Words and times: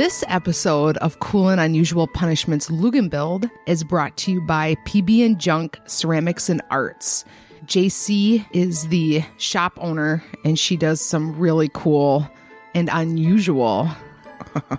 This 0.00 0.24
episode 0.28 0.96
of 0.96 1.20
Cool 1.20 1.50
and 1.50 1.60
Unusual 1.60 2.06
Punishments 2.06 2.70
Luginbilled 2.70 3.50
is 3.66 3.84
brought 3.84 4.16
to 4.16 4.32
you 4.32 4.40
by 4.40 4.76
PB 4.86 5.26
and 5.26 5.38
Junk 5.38 5.78
Ceramics 5.86 6.48
and 6.48 6.62
Arts. 6.70 7.26
JC 7.66 8.46
is 8.50 8.88
the 8.88 9.22
shop 9.36 9.74
owner 9.76 10.24
and 10.42 10.58
she 10.58 10.78
does 10.78 11.02
some 11.02 11.38
really 11.38 11.68
cool 11.74 12.26
and 12.74 12.88
unusual 12.90 13.90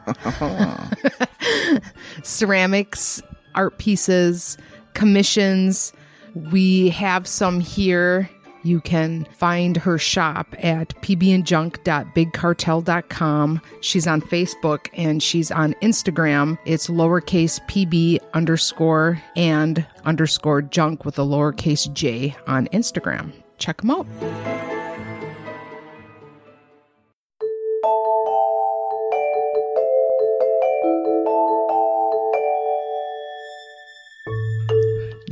ceramics, 2.24 3.22
art 3.54 3.78
pieces, 3.78 4.58
commissions. 4.96 5.94
We 6.34 6.90
have 6.90 7.28
some 7.28 7.60
here. 7.60 8.28
You 8.64 8.82
can 8.82 9.26
find 9.34 9.78
her 9.78 9.98
shop 9.98 10.54
at 10.60 10.90
pbandjunk.bigcartel.com. 11.02 13.62
She's 13.82 14.08
on 14.08 14.22
Facebook 14.22 14.88
and 14.94 15.24
she's 15.24 15.52
on 15.52 15.74
Instagram. 15.76 16.58
It's 16.66 16.88
lowercase 16.88 17.60
pb 17.68 18.20
underscore 18.34 19.22
and 19.36 19.86
underscore 20.06 20.62
junk 20.62 21.06
with 21.06 21.20
a 21.20 21.24
lowercase 21.24 21.92
j 21.94 22.36
on 22.48 22.68
Instagram. 22.68 23.34
Check 23.58 23.82
them 23.82 23.92
out. 23.92 24.08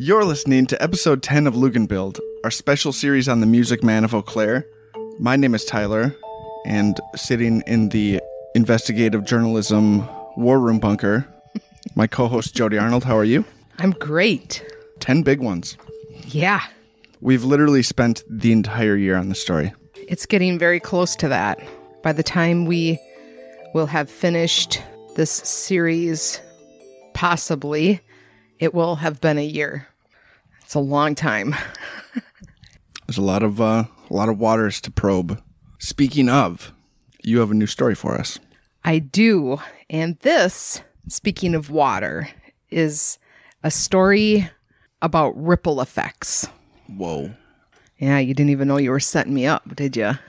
You're 0.10 0.26
listening 0.26 0.66
to 0.66 0.82
episode 0.82 1.22
10 1.22 1.46
of 1.46 1.54
Luginbilled, 1.54 2.20
our 2.44 2.50
special 2.50 2.92
series 2.92 3.30
on 3.30 3.42
the 3.42 3.46
Music 3.46 3.84
Man 3.84 4.04
of 4.04 4.16
Eau 4.16 4.24
Claire. 4.24 4.66
My 5.20 5.36
name 5.36 5.54
is 5.54 5.64
Tyler, 5.64 6.16
and 6.66 7.00
sitting 7.16 7.62
in 7.68 7.90
the 7.90 8.20
investigative 8.56 9.24
journalism 9.24 10.10
war 10.36 10.60
room 10.60 10.80
bunker, 10.80 11.28
my 11.96 12.08
co 12.08 12.28
host 12.28 12.56
Jody 12.56 12.76
Arnold. 12.76 13.04
How 13.04 13.16
are 13.16 13.24
you? 13.24 13.46
I'm 13.78 13.92
great. 13.92 14.66
10 15.00 15.22
big 15.22 15.42
ones. 15.42 15.78
Yeah, 16.26 16.64
We've 17.22 17.44
literally 17.44 17.84
spent 17.84 18.24
the 18.28 18.52
entire 18.52 18.96
year 18.96 19.16
on 19.16 19.30
the 19.30 19.36
story. 19.36 19.74
it's 19.94 20.26
getting 20.26 20.58
very 20.58 20.80
close 20.80 21.16
to 21.18 21.28
that. 21.28 21.60
By 22.02 22.14
the 22.14 22.24
time 22.24 22.66
we 22.66 22.98
will 23.76 23.86
have 23.86 24.10
finished 24.10 24.82
this 25.16 25.30
series, 25.30 26.42
possibly, 27.14 28.02
it 28.58 28.74
will 28.74 28.96
have 28.96 29.22
been 29.22 29.38
a 29.38 29.46
year. 29.46 29.86
It's 30.70 30.76
a 30.76 30.80
long 30.80 31.16
time. 31.16 31.56
There's 33.08 33.18
a 33.18 33.24
lot 33.24 33.42
of 33.42 33.60
uh, 33.60 33.86
a 34.08 34.14
lot 34.14 34.30
of 34.30 34.38
waters 34.38 34.80
to 34.82 34.92
probe. 34.92 35.42
Speaking 35.80 36.30
of, 36.30 36.72
you 37.24 37.40
have 37.40 37.50
a 37.50 37.56
new 37.56 37.66
story 37.66 37.96
for 37.96 38.14
us. 38.14 38.38
I 38.86 39.00
do. 39.00 39.60
And 39.90 40.20
this, 40.20 40.84
speaking 41.08 41.56
of 41.56 41.72
water, 41.72 42.30
is 42.70 43.18
a 43.64 43.72
story 43.72 44.52
about 45.02 45.32
ripple 45.44 45.82
effects. 45.82 46.48
Whoa. 46.86 47.32
Yeah, 47.98 48.20
you 48.20 48.36
didn't 48.36 48.52
even 48.52 48.68
know 48.68 48.78
you 48.78 48.92
were 48.92 49.00
setting 49.00 49.34
me 49.34 49.48
up, 49.48 49.76
did 49.76 49.98
you? 49.98 50.20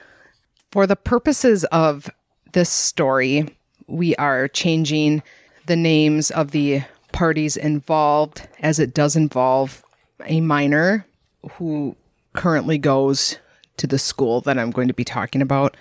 For 0.73 0.87
the 0.87 0.97
purposes 0.97 1.65
of 1.65 2.09
this 2.53 2.71
story, 2.71 3.59
we 3.87 4.17
are 4.17 4.49
changing 4.49 5.23
the 5.67 5.77
names 5.77 6.31
of 6.31 6.53
the 6.53 6.85
parties 7.13 7.59
involved 7.59 8.49
as 8.61 8.79
it 8.79 8.95
does 8.95 9.17
involve 9.17 9.85
a 10.27 10.41
minor 10.41 11.07
who 11.53 11.97
currently 12.33 12.79
goes 12.79 13.39
to 13.77 13.87
the 13.87 13.99
school 13.99 14.41
that 14.43 14.59
I'm 14.59 14.71
going 14.71 14.89
to 14.89 14.95
be 14.95 15.05
talking 15.05 15.43
about. 15.43 15.77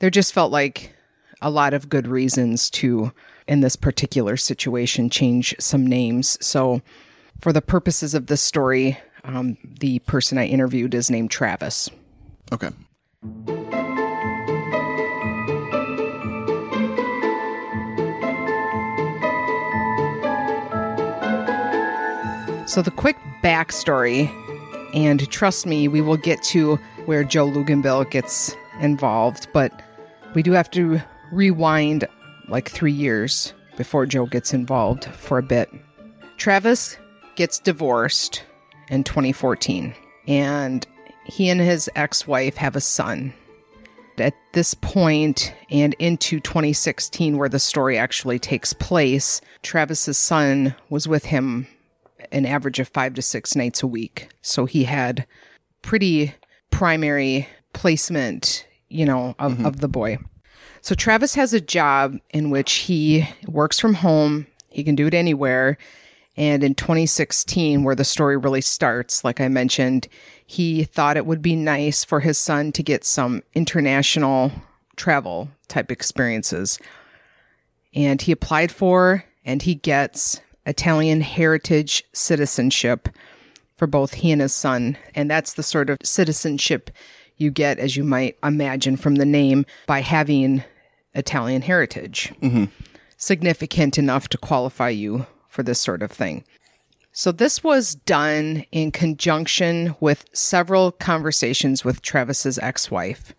There 0.00 0.10
just 0.10 0.32
felt 0.32 0.52
like 0.52 0.94
a 1.40 1.50
lot 1.50 1.74
of 1.74 1.88
good 1.88 2.06
reasons 2.06 2.70
to, 2.70 3.12
in 3.46 3.60
this 3.60 3.76
particular 3.76 4.36
situation, 4.36 5.10
change 5.10 5.54
some 5.58 5.86
names. 5.86 6.36
So, 6.44 6.82
for 7.40 7.52
the 7.52 7.62
purposes 7.62 8.14
of 8.14 8.26
this 8.26 8.42
story, 8.42 8.98
um, 9.24 9.56
the 9.62 10.00
person 10.00 10.36
I 10.36 10.46
interviewed 10.46 10.94
is 10.94 11.10
named 11.10 11.30
Travis. 11.30 11.88
Okay. 12.52 12.70
So, 22.70 22.82
the 22.82 22.92
quick 22.92 23.16
backstory, 23.42 24.30
and 24.94 25.28
trust 25.28 25.66
me, 25.66 25.88
we 25.88 26.00
will 26.00 26.16
get 26.16 26.40
to 26.44 26.76
where 27.04 27.24
Joe 27.24 27.48
Luginbill 27.48 28.08
gets 28.12 28.54
involved, 28.80 29.48
but 29.52 29.82
we 30.34 30.44
do 30.44 30.52
have 30.52 30.70
to 30.70 31.00
rewind 31.32 32.06
like 32.46 32.70
three 32.70 32.92
years 32.92 33.54
before 33.76 34.06
Joe 34.06 34.24
gets 34.24 34.54
involved 34.54 35.06
for 35.06 35.38
a 35.38 35.42
bit. 35.42 35.68
Travis 36.36 36.96
gets 37.34 37.58
divorced 37.58 38.44
in 38.88 39.02
2014, 39.02 39.92
and 40.28 40.86
he 41.24 41.48
and 41.48 41.60
his 41.60 41.90
ex 41.96 42.28
wife 42.28 42.54
have 42.58 42.76
a 42.76 42.80
son. 42.80 43.34
At 44.16 44.34
this 44.52 44.74
point 44.74 45.52
and 45.70 45.94
into 45.94 46.38
2016, 46.38 47.36
where 47.36 47.48
the 47.48 47.58
story 47.58 47.98
actually 47.98 48.38
takes 48.38 48.72
place, 48.72 49.40
Travis's 49.60 50.18
son 50.18 50.76
was 50.88 51.08
with 51.08 51.24
him 51.24 51.66
an 52.32 52.46
average 52.46 52.78
of 52.78 52.88
five 52.88 53.14
to 53.14 53.22
six 53.22 53.56
nights 53.56 53.82
a 53.82 53.86
week. 53.86 54.28
So 54.42 54.66
he 54.66 54.84
had 54.84 55.26
pretty 55.82 56.34
primary 56.70 57.48
placement, 57.72 58.66
you 58.88 59.04
know, 59.04 59.34
of, 59.38 59.52
mm-hmm. 59.52 59.66
of 59.66 59.80
the 59.80 59.88
boy. 59.88 60.18
So 60.82 60.94
Travis 60.94 61.34
has 61.34 61.52
a 61.52 61.60
job 61.60 62.18
in 62.30 62.50
which 62.50 62.72
he 62.72 63.28
works 63.46 63.78
from 63.78 63.94
home. 63.94 64.46
He 64.68 64.82
can 64.82 64.94
do 64.94 65.06
it 65.06 65.14
anywhere. 65.14 65.76
And 66.36 66.64
in 66.64 66.74
2016, 66.74 67.82
where 67.82 67.94
the 67.94 68.04
story 68.04 68.36
really 68.36 68.60
starts, 68.60 69.24
like 69.24 69.40
I 69.40 69.48
mentioned, 69.48 70.08
he 70.46 70.84
thought 70.84 71.16
it 71.16 71.26
would 71.26 71.42
be 71.42 71.56
nice 71.56 72.04
for 72.04 72.20
his 72.20 72.38
son 72.38 72.72
to 72.72 72.82
get 72.82 73.04
some 73.04 73.42
international 73.54 74.52
travel 74.96 75.50
type 75.68 75.90
experiences. 75.90 76.78
And 77.94 78.22
he 78.22 78.32
applied 78.32 78.72
for 78.72 79.24
and 79.44 79.62
he 79.62 79.74
gets 79.74 80.40
Italian 80.70 81.20
heritage 81.20 82.04
citizenship 82.12 83.08
for 83.76 83.88
both 83.88 84.14
he 84.14 84.30
and 84.30 84.40
his 84.40 84.54
son. 84.54 84.96
And 85.16 85.28
that's 85.28 85.54
the 85.54 85.64
sort 85.64 85.90
of 85.90 85.98
citizenship 86.04 86.90
you 87.36 87.50
get, 87.50 87.80
as 87.80 87.96
you 87.96 88.04
might 88.04 88.36
imagine 88.44 88.96
from 88.96 89.16
the 89.16 89.26
name, 89.26 89.66
by 89.88 90.00
having 90.00 90.62
Italian 91.12 91.62
heritage. 91.62 92.32
Mm-hmm. 92.40 92.66
Significant 93.16 93.98
enough 93.98 94.28
to 94.28 94.38
qualify 94.38 94.90
you 94.90 95.26
for 95.48 95.64
this 95.64 95.80
sort 95.80 96.02
of 96.02 96.12
thing. 96.12 96.44
So, 97.10 97.32
this 97.32 97.64
was 97.64 97.96
done 97.96 98.64
in 98.70 98.92
conjunction 98.92 99.96
with 99.98 100.24
several 100.32 100.92
conversations 100.92 101.84
with 101.84 102.00
Travis's 102.00 102.58
ex 102.60 102.92
wife. 102.92 103.34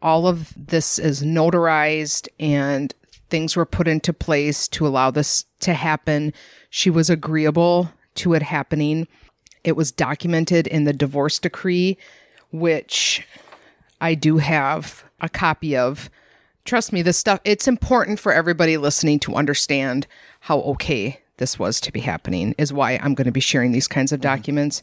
All 0.00 0.26
of 0.26 0.54
this 0.56 0.98
is 0.98 1.22
notarized 1.22 2.28
and 2.40 2.94
things 3.30 3.56
were 3.56 3.66
put 3.66 3.88
into 3.88 4.12
place 4.12 4.68
to 4.68 4.86
allow 4.86 5.10
this 5.10 5.44
to 5.60 5.74
happen. 5.74 6.32
She 6.70 6.90
was 6.90 7.10
agreeable 7.10 7.92
to 8.16 8.34
it 8.34 8.42
happening. 8.42 9.06
It 9.64 9.76
was 9.76 9.92
documented 9.92 10.66
in 10.66 10.84
the 10.84 10.92
divorce 10.92 11.38
decree, 11.38 11.98
which 12.50 13.26
I 14.00 14.14
do 14.14 14.38
have 14.38 15.04
a 15.20 15.28
copy 15.28 15.76
of. 15.76 16.10
Trust 16.64 16.92
me, 16.92 17.02
this 17.02 17.16
stuff, 17.16 17.40
it's 17.44 17.66
important 17.66 18.20
for 18.20 18.32
everybody 18.32 18.76
listening 18.76 19.18
to 19.20 19.34
understand 19.34 20.06
how 20.40 20.60
okay 20.60 21.20
this 21.38 21.58
was 21.58 21.80
to 21.80 21.92
be 21.92 22.00
happening, 22.00 22.54
is 22.58 22.72
why 22.72 22.92
I'm 23.02 23.14
going 23.14 23.26
to 23.26 23.32
be 23.32 23.40
sharing 23.40 23.72
these 23.72 23.88
kinds 23.88 24.12
of 24.12 24.20
mm-hmm. 24.20 24.36
documents. 24.36 24.82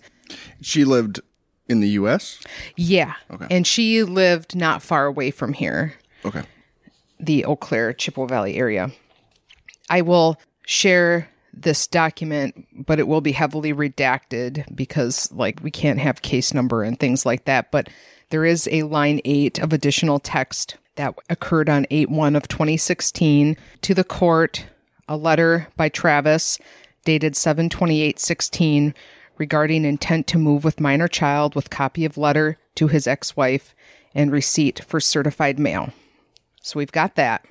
She 0.61 0.83
lived 0.83 1.19
in 1.67 1.81
the 1.81 1.89
U.S. 1.89 2.39
Yeah. 2.75 3.13
Okay. 3.29 3.47
And 3.51 3.67
she 3.67 4.03
lived 4.03 4.55
not 4.55 4.81
far 4.81 5.05
away 5.05 5.31
from 5.31 5.53
here 5.53 5.95
Okay. 6.25 6.41
The 7.19 7.45
Eau 7.45 7.55
Claire, 7.55 7.93
Chippewa 7.93 8.27
Valley 8.27 8.55
area. 8.55 8.91
I 9.89 10.01
will 10.01 10.39
share 10.65 11.29
this 11.53 11.87
document, 11.87 12.67
but 12.73 12.99
it 12.99 13.07
will 13.07 13.21
be 13.21 13.31
heavily 13.31 13.73
redacted 13.73 14.65
because, 14.75 15.31
like, 15.31 15.61
we 15.63 15.71
can't 15.71 15.99
have 15.99 16.21
case 16.21 16.53
number 16.53 16.83
and 16.83 16.99
things 16.99 17.25
like 17.25 17.45
that. 17.45 17.71
But 17.71 17.89
there 18.29 18.45
is 18.45 18.67
a 18.71 18.83
line 18.83 19.21
eight 19.23 19.59
of 19.59 19.71
additional 19.71 20.19
text 20.19 20.77
that 20.95 21.15
occurred 21.29 21.69
on 21.69 21.85
8 21.89 22.09
1 22.09 22.35
of 22.35 22.47
2016 22.47 23.57
to 23.81 23.93
the 23.93 24.03
court, 24.03 24.65
a 25.07 25.17
letter 25.17 25.67
by 25.75 25.89
Travis 25.89 26.57
dated 27.03 27.35
7 27.35 27.69
16 28.17 28.93
regarding 29.37 29.85
intent 29.85 30.27
to 30.27 30.37
move 30.37 30.63
with 30.63 30.79
minor 30.79 31.07
child 31.07 31.55
with 31.55 31.69
copy 31.69 32.05
of 32.05 32.17
letter 32.17 32.57
to 32.75 32.87
his 32.87 33.07
ex 33.07 33.35
wife 33.35 33.75
and 34.13 34.31
receipt 34.31 34.83
for 34.85 34.99
certified 34.99 35.59
mail. 35.59 35.91
So 36.65 36.79
we've 36.79 36.91
got 36.91 37.13
that. 37.13 37.45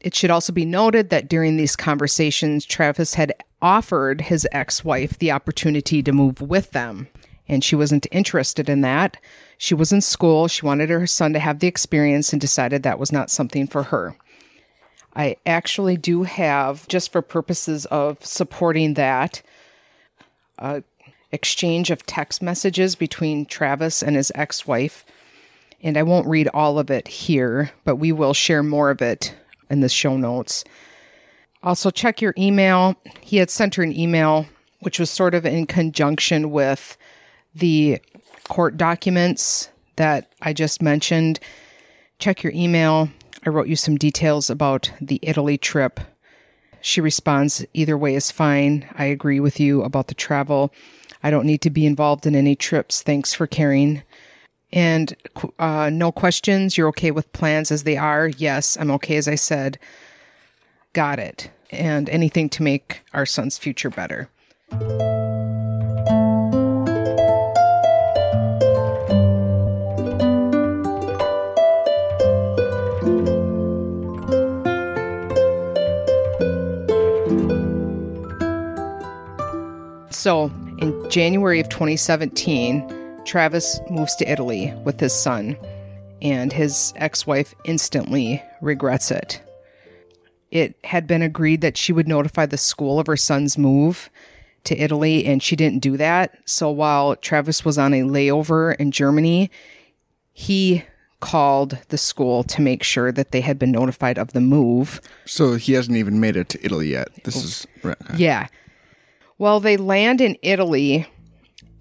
It 0.00 0.14
should 0.14 0.30
also 0.30 0.52
be 0.52 0.64
noted 0.64 1.10
that 1.10 1.28
during 1.28 1.56
these 1.56 1.74
conversations, 1.74 2.64
Travis 2.64 3.14
had 3.14 3.34
offered 3.60 4.20
his 4.20 4.46
ex 4.52 4.84
wife 4.84 5.18
the 5.18 5.32
opportunity 5.32 6.00
to 6.00 6.12
move 6.12 6.40
with 6.40 6.70
them, 6.70 7.08
and 7.48 7.64
she 7.64 7.74
wasn't 7.74 8.06
interested 8.12 8.68
in 8.68 8.82
that. 8.82 9.16
She 9.58 9.74
was 9.74 9.90
in 9.90 10.00
school, 10.00 10.46
she 10.46 10.64
wanted 10.64 10.90
her 10.90 11.08
son 11.08 11.32
to 11.32 11.40
have 11.40 11.58
the 11.58 11.66
experience, 11.66 12.32
and 12.32 12.40
decided 12.40 12.84
that 12.84 13.00
was 13.00 13.10
not 13.10 13.32
something 13.32 13.66
for 13.66 13.82
her. 13.84 14.16
I 15.16 15.36
actually 15.44 15.96
do 15.96 16.22
have, 16.22 16.86
just 16.86 17.10
for 17.10 17.22
purposes 17.22 17.84
of 17.86 18.24
supporting 18.24 18.94
that, 18.94 19.42
a 20.56 20.84
exchange 21.32 21.90
of 21.90 22.06
text 22.06 22.42
messages 22.42 22.94
between 22.94 23.44
Travis 23.44 24.04
and 24.04 24.14
his 24.14 24.30
ex 24.36 24.68
wife. 24.68 25.04
And 25.82 25.96
I 25.96 26.02
won't 26.02 26.26
read 26.26 26.48
all 26.52 26.78
of 26.78 26.90
it 26.90 27.08
here, 27.08 27.70
but 27.84 27.96
we 27.96 28.12
will 28.12 28.34
share 28.34 28.62
more 28.62 28.90
of 28.90 29.00
it 29.00 29.34
in 29.70 29.80
the 29.80 29.88
show 29.88 30.16
notes. 30.16 30.64
Also, 31.62 31.90
check 31.90 32.20
your 32.20 32.34
email. 32.36 32.96
He 33.20 33.38
had 33.38 33.50
sent 33.50 33.74
her 33.74 33.82
an 33.82 33.96
email, 33.96 34.46
which 34.80 34.98
was 34.98 35.10
sort 35.10 35.34
of 35.34 35.46
in 35.46 35.66
conjunction 35.66 36.50
with 36.50 36.96
the 37.54 38.00
court 38.48 38.76
documents 38.76 39.70
that 39.96 40.32
I 40.40 40.52
just 40.52 40.82
mentioned. 40.82 41.40
Check 42.18 42.42
your 42.42 42.52
email. 42.54 43.10
I 43.44 43.50
wrote 43.50 43.68
you 43.68 43.76
some 43.76 43.96
details 43.96 44.50
about 44.50 44.92
the 45.00 45.18
Italy 45.22 45.56
trip. 45.56 46.00
She 46.80 47.00
responds, 47.00 47.64
Either 47.74 47.96
way 47.96 48.14
is 48.14 48.30
fine. 48.30 48.86
I 48.94 49.04
agree 49.04 49.40
with 49.40 49.60
you 49.60 49.82
about 49.82 50.08
the 50.08 50.14
travel. 50.14 50.72
I 51.22 51.30
don't 51.30 51.46
need 51.46 51.60
to 51.62 51.70
be 51.70 51.86
involved 51.86 52.26
in 52.26 52.34
any 52.34 52.56
trips. 52.56 53.02
Thanks 53.02 53.34
for 53.34 53.46
caring. 53.46 54.02
And 54.72 55.16
uh, 55.58 55.90
no 55.92 56.12
questions. 56.12 56.76
You're 56.76 56.88
okay 56.88 57.10
with 57.10 57.32
plans 57.32 57.70
as 57.70 57.82
they 57.82 57.96
are? 57.96 58.28
Yes, 58.28 58.76
I'm 58.78 58.90
okay 58.92 59.16
as 59.16 59.26
I 59.26 59.34
said. 59.34 59.78
Got 60.92 61.18
it. 61.18 61.50
And 61.70 62.08
anything 62.08 62.48
to 62.50 62.62
make 62.62 63.02
our 63.12 63.26
son's 63.26 63.58
future 63.58 63.90
better. 63.90 64.28
So, 80.10 80.50
in 80.78 81.08
January 81.08 81.60
of 81.60 81.70
2017, 81.70 82.99
Travis 83.30 83.80
moves 83.88 84.16
to 84.16 84.28
Italy 84.28 84.74
with 84.82 84.98
his 84.98 85.12
son, 85.12 85.56
and 86.20 86.52
his 86.52 86.92
ex 86.96 87.28
wife 87.28 87.54
instantly 87.64 88.42
regrets 88.60 89.12
it. 89.12 89.40
It 90.50 90.74
had 90.82 91.06
been 91.06 91.22
agreed 91.22 91.60
that 91.60 91.76
she 91.76 91.92
would 91.92 92.08
notify 92.08 92.46
the 92.46 92.56
school 92.56 92.98
of 92.98 93.06
her 93.06 93.16
son's 93.16 93.56
move 93.56 94.10
to 94.64 94.76
Italy, 94.76 95.26
and 95.26 95.40
she 95.40 95.54
didn't 95.54 95.78
do 95.78 95.96
that. 95.96 96.38
So 96.44 96.72
while 96.72 97.14
Travis 97.14 97.64
was 97.64 97.78
on 97.78 97.94
a 97.94 98.02
layover 98.02 98.74
in 98.80 98.90
Germany, 98.90 99.48
he 100.32 100.82
called 101.20 101.78
the 101.90 101.98
school 101.98 102.42
to 102.42 102.60
make 102.60 102.82
sure 102.82 103.12
that 103.12 103.30
they 103.30 103.42
had 103.42 103.60
been 103.60 103.70
notified 103.70 104.18
of 104.18 104.32
the 104.32 104.40
move. 104.40 105.00
So 105.24 105.54
he 105.54 105.74
hasn't 105.74 105.96
even 105.96 106.18
made 106.18 106.34
it 106.34 106.48
to 106.48 106.66
Italy 106.66 106.88
yet. 106.88 107.10
This 107.22 107.36
is 107.36 107.66
right. 107.84 107.96
Yeah. 108.16 108.48
Well, 109.38 109.60
they 109.60 109.76
land 109.76 110.20
in 110.20 110.36
Italy, 110.42 111.06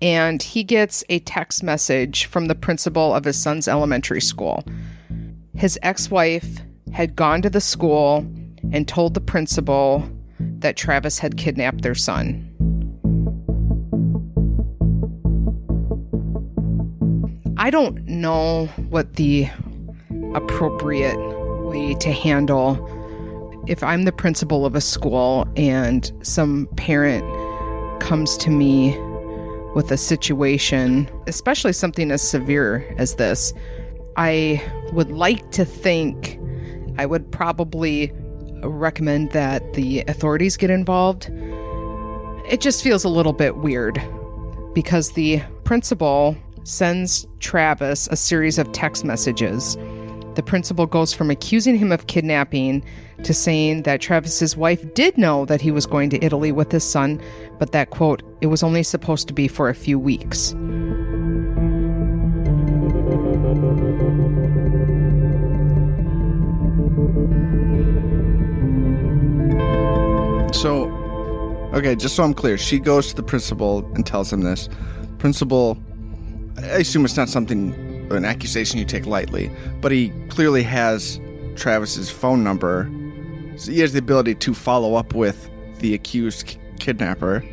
and 0.01 0.41
he 0.41 0.63
gets 0.63 1.03
a 1.09 1.19
text 1.19 1.63
message 1.63 2.25
from 2.25 2.45
the 2.45 2.55
principal 2.55 3.13
of 3.13 3.25
his 3.25 3.37
son's 3.37 3.67
elementary 3.67 4.21
school. 4.21 4.63
His 5.55 5.77
ex 5.81 6.09
wife 6.09 6.59
had 6.93 7.15
gone 7.15 7.41
to 7.41 7.49
the 7.49 7.61
school 7.61 8.25
and 8.71 8.87
told 8.87 9.13
the 9.13 9.21
principal 9.21 10.09
that 10.39 10.77
Travis 10.77 11.19
had 11.19 11.37
kidnapped 11.37 11.81
their 11.81 11.95
son. 11.95 12.45
I 17.57 17.69
don't 17.69 18.05
know 18.05 18.67
what 18.89 19.15
the 19.15 19.49
appropriate 20.33 21.17
way 21.65 21.93
to 21.95 22.11
handle 22.11 22.95
if 23.67 23.83
I'm 23.83 24.03
the 24.03 24.11
principal 24.11 24.65
of 24.65 24.75
a 24.75 24.81
school 24.81 25.47
and 25.55 26.11
some 26.23 26.67
parent 26.77 27.23
comes 28.01 28.37
to 28.37 28.49
me 28.49 28.97
with 29.75 29.91
a 29.91 29.97
situation, 29.97 31.09
especially 31.27 31.73
something 31.73 32.11
as 32.11 32.21
severe 32.21 32.85
as 32.97 33.15
this. 33.15 33.53
I 34.17 34.61
would 34.93 35.11
like 35.11 35.51
to 35.51 35.65
think 35.65 36.39
I 36.97 37.05
would 37.05 37.31
probably 37.31 38.11
recommend 38.63 39.31
that 39.31 39.73
the 39.73 40.01
authorities 40.07 40.57
get 40.57 40.69
involved. 40.69 41.29
It 42.49 42.59
just 42.59 42.83
feels 42.83 43.03
a 43.03 43.09
little 43.09 43.31
bit 43.31 43.57
weird 43.57 44.01
because 44.73 45.11
the 45.11 45.41
principal 45.63 46.35
sends 46.63 47.25
Travis 47.39 48.07
a 48.11 48.15
series 48.15 48.57
of 48.57 48.71
text 48.71 49.05
messages. 49.05 49.77
The 50.39 50.43
principal 50.43 50.85
goes 50.85 51.11
from 51.11 51.29
accusing 51.29 51.77
him 51.77 51.91
of 51.91 52.07
kidnapping 52.07 52.81
to 53.23 53.33
saying 53.33 53.83
that 53.83 53.99
Travis's 53.99 54.55
wife 54.55 54.93
did 54.93 55.17
know 55.17 55.43
that 55.43 55.59
he 55.59 55.69
was 55.69 55.85
going 55.85 56.09
to 56.11 56.23
Italy 56.23 56.53
with 56.53 56.71
his 56.71 56.85
son, 56.85 57.21
but 57.57 57.73
that, 57.73 57.89
quote, 57.89 58.23
it 58.39 58.47
was 58.47 58.63
only 58.63 58.81
supposed 58.83 59.27
to 59.27 59.33
be 59.33 59.49
for 59.49 59.67
a 59.67 59.75
few 59.75 59.99
weeks. 59.99 60.51
So, 70.57 70.85
okay, 71.73 71.97
just 71.97 72.15
so 72.15 72.23
I'm 72.23 72.33
clear, 72.33 72.57
she 72.57 72.79
goes 72.79 73.09
to 73.09 73.15
the 73.15 73.23
principal 73.23 73.79
and 73.93 74.05
tells 74.05 74.31
him 74.31 74.39
this. 74.39 74.69
Principal, 75.17 75.77
I 76.59 76.77
assume 76.77 77.03
it's 77.03 77.17
not 77.17 77.27
something, 77.27 77.73
an 78.17 78.25
accusation 78.25 78.79
you 78.79 78.85
take 78.85 79.05
lightly, 79.05 79.51
but 79.81 79.91
he 79.91 80.09
clearly 80.29 80.63
has 80.63 81.19
Travis's 81.55 82.09
phone 82.09 82.43
number. 82.43 82.89
So 83.57 83.71
he 83.71 83.79
has 83.79 83.93
the 83.93 83.99
ability 83.99 84.35
to 84.35 84.53
follow 84.53 84.95
up 84.95 85.13
with 85.13 85.49
the 85.79 85.93
accused 85.93 86.57
kidnapper. 86.79 87.43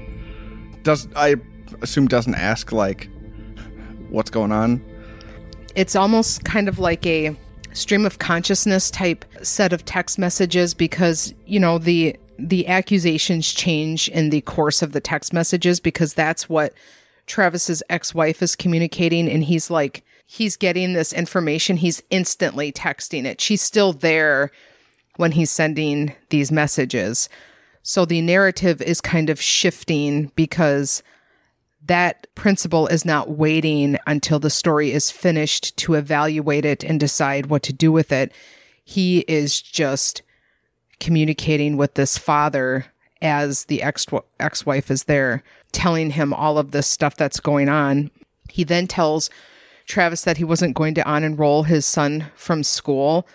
Does 0.83 1.09
I 1.17 1.37
assume 1.83 2.07
doesn't 2.09 2.35
ask 2.35 2.73
like 2.73 3.09
what's 4.09 4.31
going 4.31 4.53
on? 4.53 4.85
It's 5.75 5.97
almost 5.97 6.45
kind 6.45 6.69
of 6.69 6.79
like 6.79 7.05
a 7.07 7.37
stream 7.73 8.07
of 8.07 8.19
consciousness 8.19 8.91
type 8.91 9.25
set 9.43 9.73
of 9.73 9.85
text 9.85 10.19
messages 10.19 10.75
because, 10.75 11.35
you 11.45 11.61
know, 11.61 11.79
the 11.79 12.17
the 12.39 12.67
accusations 12.69 13.53
change 13.53 14.09
in 14.09 14.29
the 14.29 14.43
course 14.43 14.83
of 14.83 14.93
the 14.93 15.01
text 15.01 15.33
messages 15.33 15.81
because 15.81 16.15
that's 16.15 16.49
what 16.49 16.75
Travis's 17.27 17.83
ex-wife 17.89 18.43
is 18.43 18.55
communicating 18.55 19.29
and 19.29 19.43
he's 19.45 19.71
like 19.71 20.05
he's 20.27 20.57
getting 20.57 20.93
this 20.93 21.13
information 21.13 21.77
he's 21.79 22.03
instantly 22.11 22.73
texting 22.73 23.25
it. 23.25 23.41
She's 23.41 23.63
still 23.63 23.93
there 23.93 24.51
when 25.17 25.33
he's 25.33 25.51
sending 25.51 26.15
these 26.29 26.53
messages. 26.53 27.29
So 27.83 28.05
the 28.05 28.21
narrative 28.21 28.83
is 28.83 29.01
kind 29.01 29.31
of 29.31 29.41
shifting 29.41 30.33
because 30.35 31.03
that 31.85 32.27
principal 32.35 32.89
is 32.89 33.05
not 33.05 33.31
waiting 33.31 33.97
until 34.07 34.41
the 34.41 34.51
story 34.51 34.91
is 34.91 35.13
finished 35.13 35.77
to 35.77 35.95
evaluate 35.95 36.65
it 36.65 36.83
and 36.83 36.99
decide 36.99 37.47
what 37.47 37.63
to 37.63 37.73
do 37.73 37.93
with 37.93 38.11
it. 38.11 38.33
He 38.85 39.21
is 39.29 39.63
just 39.63 40.23
communicating 40.99 41.77
with 41.77 41.95
this 41.95 42.19
father 42.19 42.87
as 43.23 43.67
the 43.67 43.83
ex 43.83 44.07
ex-wife 44.41 44.91
is 44.91 45.05
there 45.05 45.43
telling 45.73 46.11
him 46.11 46.33
all 46.35 46.59
of 46.59 46.73
this 46.73 46.87
stuff 46.87 47.17
that's 47.17 47.41
going 47.41 47.69
on. 47.69 48.11
He 48.49 48.65
then 48.65 48.89
tells 48.89 49.31
Travis 49.87 50.23
that 50.23 50.37
he 50.37 50.45
wasn't 50.45 50.75
going 50.75 50.95
to 50.95 51.09
on-enroll 51.09 51.65
his 51.65 51.87
son 51.87 52.27
from 52.35 52.63
school. 52.63 53.27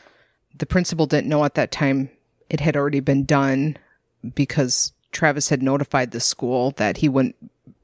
The 0.57 0.65
principal 0.65 1.05
didn't 1.05 1.29
know 1.29 1.43
at 1.45 1.55
that 1.55 1.71
time 1.71 2.09
it 2.49 2.59
had 2.59 2.75
already 2.75 2.99
been 2.99 3.25
done 3.25 3.77
because 4.35 4.93
Travis 5.11 5.49
had 5.49 5.63
notified 5.63 6.11
the 6.11 6.19
school 6.19 6.71
that 6.71 6.97
he 6.97 7.09
wouldn't 7.09 7.35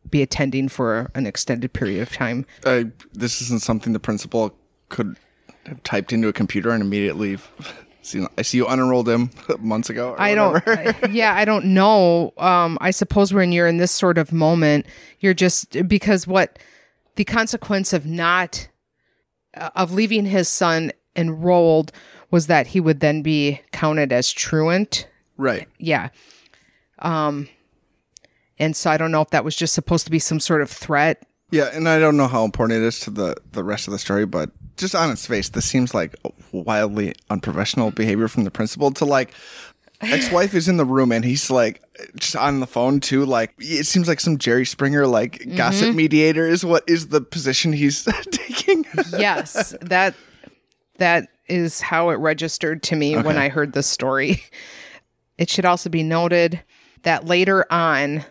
be 0.10 0.22
attending 0.22 0.70
for 0.70 1.12
an 1.16 1.26
extended 1.26 1.74
period 1.74 2.02
of 2.02 2.12
time. 2.12 2.46
Uh, 2.66 2.86
this 3.14 3.42
isn't 3.42 3.62
something 3.62 3.94
the 3.94 4.00
principal 4.00 4.56
could 4.90 5.18
have 5.66 5.82
typed 5.84 6.14
into 6.14 6.28
a 6.28 6.34
computer 6.34 6.72
and 6.72 6.82
immediately 6.82 7.38
I 8.38 8.42
see 8.42 8.58
you 8.58 8.66
unenrolled 8.66 9.08
him 9.08 9.32
months 9.60 9.90
ago. 9.90 10.16
I 10.18 10.34
don't. 10.34 10.64
yeah, 11.12 11.34
I 11.34 11.44
don't 11.44 11.66
know. 11.66 12.32
Um, 12.38 12.78
I 12.80 12.92
suppose 12.92 13.34
when 13.34 13.52
you're 13.52 13.68
in 13.68 13.78
this 13.78 13.92
sort 13.92 14.18
of 14.18 14.32
moment, 14.32 14.86
you're 15.20 15.34
just 15.34 15.88
because 15.90 16.26
what 16.26 16.58
the 17.18 17.26
consequence 17.26 17.92
of 17.92 18.06
not 18.06 18.70
uh, 19.54 19.70
of 19.76 19.92
leaving 19.92 20.26
his 20.26 20.48
son 20.48 20.92
enrolled 21.16 21.92
was 22.32 22.48
that 22.48 22.68
he 22.68 22.80
would 22.80 23.00
then 23.00 23.22
be 23.22 23.62
counted 23.72 24.14
as 24.14 24.32
truant. 24.32 25.08
Right. 25.36 25.68
Yeah. 25.78 26.10
Um, 27.00 27.50
and 28.60 28.76
so 28.76 28.90
I 28.90 28.98
don't 28.98 29.12
know 29.12 29.22
if 29.22 29.32
that 29.32 29.44
was 29.44 29.56
just 29.56 29.74
supposed 29.74 30.06
to 30.06 30.12
be 30.12 30.20
some 30.20 30.40
sort 30.40 30.62
of 30.62 30.70
threat. 30.70 31.24
Yeah, 31.50 31.70
and 31.74 31.88
I 31.88 32.00
don't 32.00 32.18
know 32.18 32.28
how 32.28 32.44
important 32.44 32.82
it 32.82 32.86
is 32.86 33.00
to 33.02 33.12
the 33.12 33.36
the 33.52 33.64
rest 33.64 33.88
of 33.88 33.94
the 33.94 34.00
story, 34.00 34.26
but 34.26 34.52
just 34.76 34.94
on 34.94 35.10
its 35.10 35.26
face, 35.26 35.50
this 35.50 35.66
seems 35.66 35.94
like 35.94 36.16
wildly 36.52 37.16
unprofessional 37.30 37.92
behavior 37.92 38.28
from 38.28 38.44
the 38.44 38.52
principal 38.52 38.92
to 38.92 39.06
like 39.06 39.34
ex-wife 40.02 40.54
is 40.54 40.68
in 40.68 40.78
the 40.78 40.86
room 40.86 41.12
and 41.12 41.26
he's 41.26 41.50
like 41.50 41.82
just 42.16 42.36
on 42.36 42.60
the 42.60 42.68
phone 42.68 43.00
too 43.00 43.26
like 43.26 43.54
it 43.58 43.86
seems 43.86 44.08
like 44.08 44.20
some 44.20 44.38
jerry 44.38 44.66
springer 44.66 45.08
like 45.08 45.40
mm-hmm. 45.40 45.56
gossip 45.56 45.96
mediator 45.96 46.48
is 46.48 46.64
what 46.64 46.84
is 46.88 47.08
the 47.08 47.20
position 47.20 47.74
he's 47.74 48.04
taking 48.32 48.86
yes 49.18 49.76
that 49.82 50.14
that 50.98 51.28
is 51.48 51.82
how 51.82 52.10
it 52.10 52.16
registered 52.16 52.84
to 52.84 52.96
me 52.96 53.16
when 53.18 53.38
I 53.38 53.50
heard 53.50 53.74
this 53.74 53.88
story. 53.88 54.44
It 55.38 55.50
should 55.50 55.66
also 55.66 55.90
be 55.90 56.04
noted 56.04 56.64
that 57.04 57.26
later 57.26 57.72
on, 57.72 58.26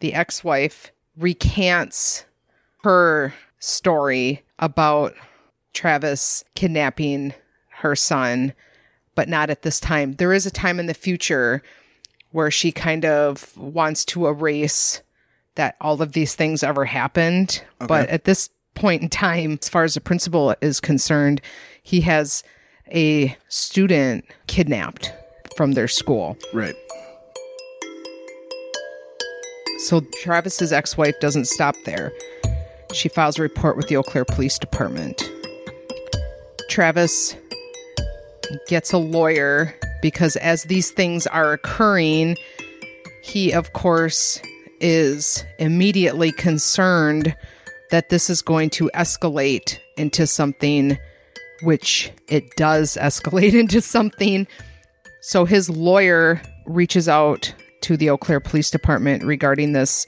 the 0.00 0.14
ex 0.14 0.42
wife 0.42 0.90
recants 1.16 2.24
her 2.82 3.34
story 3.58 4.42
about 4.58 5.14
Travis 5.72 6.44
kidnapping 6.54 7.34
her 7.68 7.94
son, 7.94 8.52
but 9.14 9.28
not 9.28 9.50
at 9.50 9.62
this 9.62 9.80
time. 9.80 10.14
There 10.14 10.32
is 10.32 10.46
a 10.46 10.50
time 10.50 10.80
in 10.80 10.86
the 10.86 10.94
future 10.94 11.62
where 12.30 12.50
she 12.50 12.72
kind 12.72 13.04
of 13.04 13.56
wants 13.56 14.04
to 14.06 14.26
erase 14.26 15.02
that 15.56 15.76
all 15.80 16.00
of 16.00 16.12
these 16.12 16.34
things 16.34 16.62
ever 16.62 16.84
happened. 16.84 17.62
But 17.78 18.08
at 18.08 18.24
this 18.24 18.50
point 18.74 19.02
in 19.02 19.08
time, 19.08 19.58
as 19.60 19.68
far 19.68 19.84
as 19.84 19.94
the 19.94 20.00
principal 20.00 20.54
is 20.60 20.80
concerned, 20.80 21.40
he 21.82 22.02
has 22.02 22.44
a 22.92 23.36
student 23.48 24.24
kidnapped 24.46 25.12
from 25.56 25.72
their 25.72 25.88
school. 25.88 26.36
Right. 26.54 26.76
So 29.86 30.02
Travis's 30.22 30.72
ex-wife 30.72 31.18
doesn't 31.20 31.46
stop 31.46 31.74
there. 31.84 32.12
She 32.92 33.08
files 33.08 33.38
a 33.38 33.42
report 33.42 33.76
with 33.76 33.88
the 33.88 33.96
Eau 33.96 34.02
Claire 34.02 34.24
Police 34.24 34.58
Department. 34.58 35.28
Travis 36.68 37.34
gets 38.66 38.92
a 38.92 38.98
lawyer 38.98 39.74
because 40.02 40.36
as 40.36 40.64
these 40.64 40.90
things 40.90 41.26
are 41.26 41.52
occurring, 41.52 42.36
he 43.22 43.52
of 43.52 43.72
course 43.72 44.40
is 44.80 45.44
immediately 45.58 46.32
concerned 46.32 47.36
that 47.90 48.08
this 48.08 48.30
is 48.30 48.40
going 48.40 48.70
to 48.70 48.90
escalate 48.94 49.78
into 49.96 50.26
something 50.26 50.98
which 51.62 52.10
it 52.28 52.56
does 52.56 52.96
escalate 52.96 53.52
into 53.58 53.80
something 53.80 54.46
so 55.20 55.44
his 55.44 55.68
lawyer 55.68 56.40
reaches 56.66 57.08
out 57.08 57.54
to 57.82 57.96
the 57.96 58.10
Eau 58.10 58.16
Claire 58.16 58.40
Police 58.40 58.70
Department 58.70 59.22
regarding 59.22 59.72
this 59.72 60.06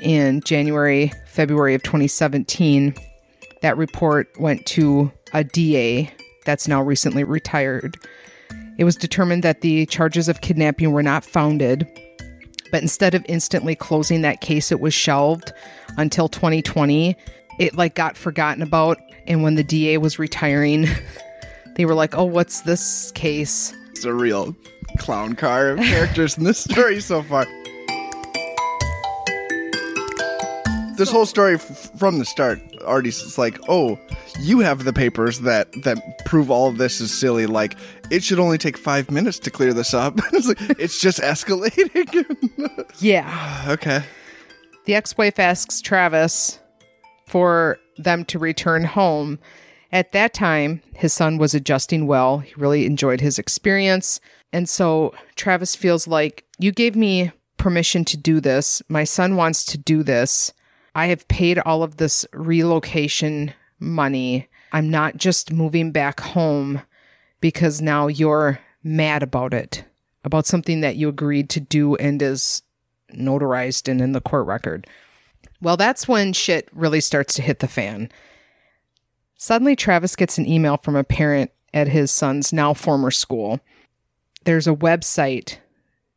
in 0.00 0.40
January, 0.42 1.12
February 1.26 1.74
of 1.74 1.82
2017. 1.82 2.94
That 3.62 3.76
report 3.76 4.28
went 4.38 4.66
to 4.66 5.12
a 5.32 5.44
DA 5.44 6.12
that's 6.44 6.68
now 6.68 6.82
recently 6.82 7.24
retired. 7.24 7.96
It 8.78 8.84
was 8.84 8.96
determined 8.96 9.42
that 9.44 9.60
the 9.60 9.86
charges 9.86 10.28
of 10.28 10.40
kidnapping 10.40 10.92
were 10.92 11.02
not 11.02 11.24
founded, 11.24 11.86
but 12.70 12.82
instead 12.82 13.14
of 13.14 13.24
instantly 13.28 13.76
closing 13.76 14.22
that 14.22 14.40
case, 14.40 14.72
it 14.72 14.80
was 14.80 14.94
shelved 14.94 15.52
until 15.96 16.28
2020. 16.28 17.16
It 17.58 17.76
like 17.76 17.94
got 17.94 18.16
forgotten 18.16 18.62
about, 18.62 18.98
and 19.26 19.42
when 19.42 19.54
the 19.54 19.62
DA 19.62 19.98
was 19.98 20.18
retiring, 20.18 20.86
they 21.76 21.84
were 21.84 21.94
like, 21.94 22.16
"Oh, 22.16 22.24
what's 22.24 22.62
this 22.62 23.12
case?" 23.12 23.72
It's 23.90 24.04
a 24.04 24.12
real 24.12 24.56
clown 24.98 25.34
car 25.34 25.70
of 25.70 25.78
characters 25.78 26.36
in 26.36 26.44
this 26.44 26.58
story 26.58 27.00
so 27.00 27.22
far. 27.22 27.46
This 30.96 31.10
whole 31.10 31.26
story 31.26 31.54
f- 31.54 31.90
from 31.98 32.18
the 32.18 32.24
start 32.24 32.60
already 32.84 33.08
is 33.08 33.38
like, 33.38 33.58
oh, 33.68 33.98
you 34.40 34.60
have 34.60 34.84
the 34.84 34.92
papers 34.92 35.40
that 35.40 35.72
that 35.84 36.24
prove 36.24 36.50
all 36.50 36.68
of 36.68 36.78
this 36.78 37.00
is 37.00 37.12
silly. 37.12 37.46
Like, 37.46 37.76
it 38.10 38.22
should 38.22 38.38
only 38.38 38.58
take 38.58 38.76
five 38.76 39.10
minutes 39.10 39.38
to 39.40 39.50
clear 39.50 39.72
this 39.72 39.94
up. 39.94 40.18
it's 40.32 40.48
like 40.48 40.60
it's 40.78 41.00
just 41.00 41.18
escalating. 41.20 42.84
Yeah. 43.00 43.64
okay. 43.68 44.04
The 44.84 44.94
ex 44.94 45.16
wife 45.16 45.38
asks 45.38 45.80
Travis 45.80 46.60
for 47.26 47.78
them 47.96 48.24
to 48.26 48.38
return 48.38 48.84
home. 48.84 49.38
At 49.90 50.12
that 50.12 50.34
time, 50.34 50.82
his 50.94 51.12
son 51.12 51.38
was 51.38 51.54
adjusting 51.54 52.06
well. 52.06 52.40
He 52.40 52.52
really 52.56 52.84
enjoyed 52.84 53.20
his 53.20 53.38
experience. 53.38 54.20
And 54.52 54.68
so 54.68 55.14
Travis 55.36 55.74
feels 55.74 56.06
like, 56.06 56.44
You 56.58 56.72
gave 56.72 56.96
me 56.96 57.32
permission 57.56 58.04
to 58.04 58.16
do 58.16 58.40
this. 58.40 58.82
My 58.88 59.04
son 59.04 59.36
wants 59.36 59.64
to 59.66 59.78
do 59.78 60.02
this. 60.02 60.52
I 60.94 61.06
have 61.06 61.26
paid 61.28 61.58
all 61.58 61.82
of 61.82 61.96
this 61.96 62.24
relocation 62.32 63.52
money. 63.80 64.48
I'm 64.72 64.90
not 64.90 65.16
just 65.16 65.52
moving 65.52 65.90
back 65.90 66.20
home 66.20 66.82
because 67.40 67.82
now 67.82 68.06
you're 68.06 68.60
mad 68.82 69.22
about 69.22 69.52
it, 69.52 69.84
about 70.24 70.46
something 70.46 70.80
that 70.80 70.96
you 70.96 71.08
agreed 71.08 71.48
to 71.50 71.60
do 71.60 71.96
and 71.96 72.20
is 72.22 72.62
notarized 73.12 73.88
and 73.88 74.00
in 74.00 74.12
the 74.12 74.20
court 74.20 74.46
record. 74.46 74.86
Well, 75.60 75.76
that's 75.76 76.06
when 76.06 76.32
shit 76.32 76.68
really 76.72 77.00
starts 77.00 77.34
to 77.34 77.42
hit 77.42 77.58
the 77.60 77.68
fan. 77.68 78.10
Suddenly, 79.36 79.76
Travis 79.76 80.16
gets 80.16 80.38
an 80.38 80.48
email 80.48 80.76
from 80.76 80.96
a 80.96 81.04
parent 81.04 81.50
at 81.72 81.88
his 81.88 82.10
son's 82.10 82.52
now 82.52 82.72
former 82.72 83.10
school. 83.10 83.60
There's 84.44 84.66
a 84.66 84.74
website 84.74 85.58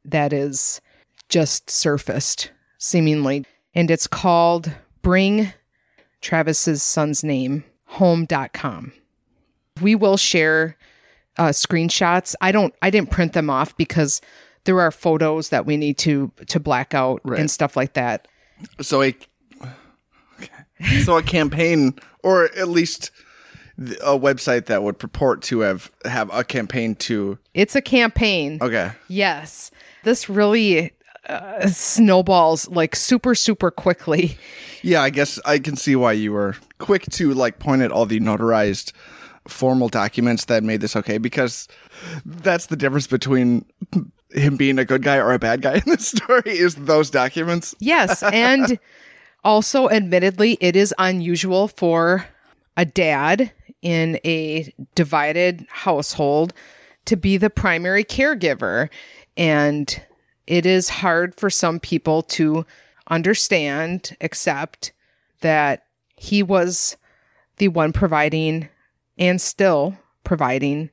that 0.06 0.32
is 0.34 0.82
just 1.30 1.70
surfaced, 1.70 2.52
seemingly, 2.78 3.46
and 3.78 3.92
it's 3.92 4.08
called 4.08 4.72
Bring 5.04 5.54
Travis's 6.20 6.82
son's 6.84 7.24
name 7.24 7.64
home.com. 7.86 8.92
We 9.82 9.96
will 9.96 10.18
share 10.18 10.76
uh, 11.38 11.50
screenshots. 11.50 12.36
I 12.42 12.52
don't. 12.52 12.74
I 12.82 12.90
didn't 12.90 13.12
print 13.12 13.34
them 13.34 13.50
off 13.50 13.78
because 13.78 14.20
there 14.64 14.82
are 14.82 14.92
photos 14.92 15.50
that 15.50 15.66
we 15.66 15.78
need 15.78 15.98
to 16.00 16.32
to 16.48 16.60
black 16.60 16.94
out 16.94 17.22
Right. 17.24 17.40
and 17.40 17.50
stuff 17.50 17.78
like 17.78 17.94
that. 17.94 18.28
So 18.82 19.04
a 19.04 19.16
okay. 20.34 21.00
so 21.04 21.16
a 21.18 21.22
campaign, 21.24 21.94
or 22.24 22.46
at 22.58 22.68
least 22.70 23.12
a 23.78 24.18
website 24.18 24.66
that 24.66 24.82
would 24.82 24.98
purport 24.98 25.44
to 25.44 25.60
have 25.60 25.92
have 26.06 26.34
a 26.34 26.44
campaign 26.44 26.96
to. 26.96 27.38
It's 27.54 27.76
a 27.76 27.82
campaign. 27.82 28.58
Okay. 28.60 28.92
Yes. 29.08 29.70
This 30.04 30.28
really 30.28 30.94
uh, 31.28 31.68
snowballs 31.68 32.68
like 32.70 32.96
super, 32.96 33.36
super 33.36 33.72
quickly. 33.72 34.38
Yeah, 34.82 35.02
I 35.02 35.10
guess 35.10 35.40
I 35.46 35.60
can 35.60 35.76
see 35.76 35.96
why 35.96 36.14
you 36.14 36.32
were 36.32 36.56
quick 36.78 37.04
to 37.12 37.34
like 37.34 37.60
point 37.60 37.82
at 37.82 37.92
all 37.92 38.06
the 38.06 38.20
notarized 38.20 38.92
formal 39.48 39.90
documents 39.90 40.46
that 40.46 40.64
made 40.64 40.82
this 40.82 40.96
okay 40.96 41.18
because 41.18 41.68
that's 42.26 42.66
the 42.68 42.76
difference 42.76 43.08
between 43.08 43.66
him 44.32 44.58
being 44.58 44.78
a 44.78 44.86
good 44.86 45.04
guy 45.04 45.18
or 45.18 45.34
a 45.34 45.40
bad 45.40 45.62
guy 45.62 45.76
in 45.76 45.84
this 45.86 46.08
story 46.08 46.42
is 46.46 46.76
those 46.76 47.10
documents. 47.10 47.76
Yes. 47.80 48.24
And 48.24 48.80
also, 49.44 49.90
admittedly, 49.90 50.58
it 50.62 50.76
is 50.76 50.94
unusual 50.98 51.68
for 51.68 52.26
a 52.76 52.86
dad 52.86 53.52
in 53.82 54.20
a 54.26 54.74
divided 54.96 55.66
household 55.70 56.54
to 57.06 57.16
be 57.16 57.38
the 57.38 57.50
primary 57.50 58.04
caregiver. 58.04 58.90
And 59.36 60.02
it 60.48 60.66
is 60.66 60.90
hard 60.90 61.36
for 61.36 61.50
some 61.50 61.80
people 61.80 62.22
to 62.24 62.66
understand, 63.10 64.16
accept 64.22 64.92
that 65.42 65.86
he 66.16 66.42
was 66.42 66.98
the 67.58 67.68
one 67.68 67.94
providing 67.94 68.70
and 69.18 69.42
still 69.42 69.98
providing 70.24 70.90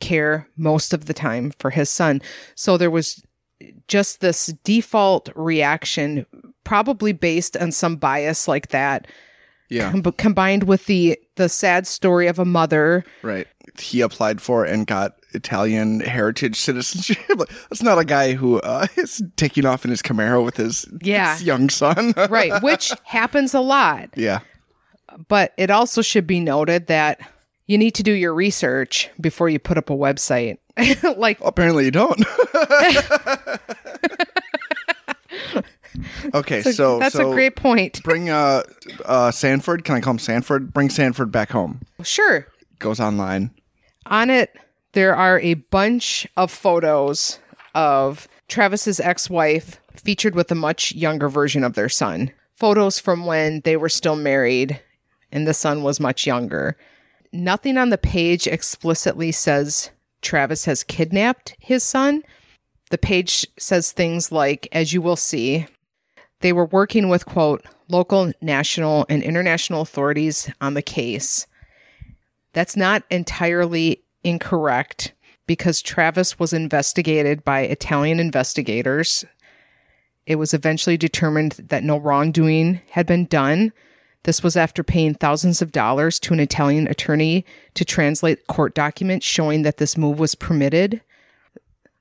care 0.00 0.48
most 0.56 0.92
of 0.92 1.06
the 1.06 1.14
time 1.14 1.52
for 1.58 1.70
his 1.70 1.88
son. 1.88 2.20
So 2.54 2.76
there 2.76 2.90
was 2.90 3.22
just 3.88 4.20
this 4.20 4.46
default 4.64 5.30
reaction, 5.34 6.26
probably 6.64 7.12
based 7.12 7.56
on 7.56 7.72
some 7.72 7.96
bias 7.96 8.46
like 8.46 8.68
that, 8.68 9.06
Yeah. 9.68 9.90
com- 9.90 10.02
combined 10.12 10.64
with 10.64 10.86
the 10.86 11.18
the 11.36 11.48
sad 11.48 11.86
story 11.86 12.26
of 12.26 12.38
a 12.38 12.44
mother. 12.44 13.04
Right. 13.22 13.46
He 13.78 14.00
applied 14.00 14.40
for 14.40 14.64
and 14.64 14.86
got 14.86 15.16
Italian 15.32 16.00
heritage 16.00 16.56
citizenship. 16.56 17.18
That's 17.70 17.82
not 17.82 17.98
a 17.98 18.04
guy 18.04 18.32
who 18.32 18.60
uh, 18.60 18.86
is 18.96 19.22
taking 19.36 19.64
off 19.66 19.84
in 19.84 19.90
his 19.90 20.02
Camaro 20.02 20.44
with 20.44 20.56
his, 20.56 20.86
Yeah. 21.02 21.34
his 21.34 21.42
young 21.46 21.68
son. 21.68 22.12
Right, 22.28 22.62
which 22.62 22.92
happens 23.04 23.54
a 23.54 23.60
lot. 23.60 24.10
yeah. 24.16 24.40
But 25.28 25.52
it 25.56 25.70
also 25.70 26.02
should 26.02 26.26
be 26.26 26.40
noted 26.40 26.88
that 26.88 27.20
you 27.66 27.78
need 27.78 27.92
to 27.96 28.02
do 28.02 28.12
your 28.12 28.34
research 28.34 29.08
before 29.20 29.48
you 29.48 29.58
put 29.58 29.78
up 29.78 29.88
a 29.90 29.94
website. 29.96 30.58
like 31.16 31.38
Apparently 31.42 31.86
you 31.86 31.90
don't. 31.90 32.22
okay, 36.34 36.60
so 36.62 36.98
that's 36.98 37.14
so 37.14 37.30
a 37.30 37.34
great 37.34 37.56
point. 37.56 38.02
bring 38.02 38.28
uh 38.30 38.62
uh 39.06 39.30
Sanford, 39.30 39.84
can 39.84 39.94
I 39.94 40.00
call 40.00 40.12
him 40.12 40.18
Sanford? 40.18 40.72
Bring 40.72 40.90
Sanford 40.90 41.32
back 41.32 41.50
home. 41.50 41.80
Sure. 42.02 42.46
Goes 42.78 43.00
online. 43.00 43.50
On 44.06 44.30
it, 44.30 44.54
there 44.92 45.14
are 45.14 45.40
a 45.40 45.54
bunch 45.54 46.26
of 46.36 46.50
photos 46.50 47.38
of 47.74 48.28
Travis's 48.48 49.00
ex 49.00 49.28
wife 49.28 49.80
featured 49.94 50.34
with 50.34 50.50
a 50.50 50.54
much 50.54 50.92
younger 50.92 51.28
version 51.28 51.64
of 51.64 51.74
their 51.74 51.88
son. 51.88 52.30
Photos 52.54 52.98
from 52.98 53.26
when 53.26 53.60
they 53.60 53.76
were 53.76 53.88
still 53.88 54.16
married 54.16 54.80
and 55.32 55.46
the 55.46 55.54
son 55.54 55.82
was 55.82 56.00
much 56.00 56.26
younger. 56.26 56.76
Nothing 57.32 57.76
on 57.76 57.90
the 57.90 57.98
page 57.98 58.46
explicitly 58.46 59.32
says 59.32 59.90
Travis 60.22 60.64
has 60.64 60.82
kidnapped 60.82 61.54
his 61.58 61.82
son. 61.82 62.22
The 62.90 62.98
page 62.98 63.46
says 63.58 63.92
things 63.92 64.32
like, 64.32 64.68
as 64.72 64.92
you 64.92 65.02
will 65.02 65.16
see, 65.16 65.66
they 66.40 66.52
were 66.52 66.66
working 66.66 67.08
with, 67.08 67.26
quote, 67.26 67.64
local, 67.88 68.32
national, 68.40 69.06
and 69.08 69.22
international 69.22 69.82
authorities 69.82 70.50
on 70.60 70.74
the 70.74 70.82
case. 70.82 71.46
That's 72.52 72.76
not 72.76 73.02
entirely 73.10 74.02
incorrect 74.24 75.12
because 75.46 75.82
Travis 75.82 76.38
was 76.38 76.52
investigated 76.52 77.44
by 77.44 77.60
Italian 77.60 78.18
investigators. 78.18 79.24
It 80.26 80.36
was 80.36 80.52
eventually 80.52 80.96
determined 80.96 81.52
that 81.52 81.84
no 81.84 81.96
wrongdoing 81.96 82.80
had 82.90 83.06
been 83.06 83.26
done. 83.26 83.72
This 84.24 84.42
was 84.42 84.56
after 84.56 84.82
paying 84.82 85.14
thousands 85.14 85.62
of 85.62 85.70
dollars 85.70 86.18
to 86.20 86.34
an 86.34 86.40
Italian 86.40 86.88
attorney 86.88 87.44
to 87.74 87.84
translate 87.84 88.48
court 88.48 88.74
documents 88.74 89.24
showing 89.24 89.62
that 89.62 89.76
this 89.76 89.96
move 89.96 90.18
was 90.18 90.34
permitted. 90.34 91.00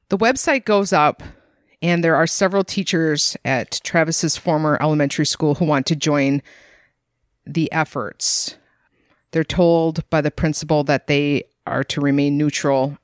The 0.09 0.17
website 0.17 0.65
goes 0.65 0.91
up, 0.91 1.21
and 1.81 2.03
there 2.03 2.15
are 2.15 2.27
several 2.27 2.63
teachers 2.63 3.37
at 3.45 3.79
Travis's 3.83 4.37
former 4.37 4.77
elementary 4.81 5.25
school 5.25 5.55
who 5.55 5.65
want 5.65 5.85
to 5.87 5.95
join 5.95 6.41
the 7.45 7.71
efforts. 7.71 8.55
They're 9.31 9.43
told 9.43 10.09
by 10.09 10.21
the 10.21 10.31
principal 10.31 10.83
that 10.85 11.07
they 11.07 11.43
are 11.67 11.83
to 11.85 12.01
remain 12.01 12.37
neutral 12.37 12.97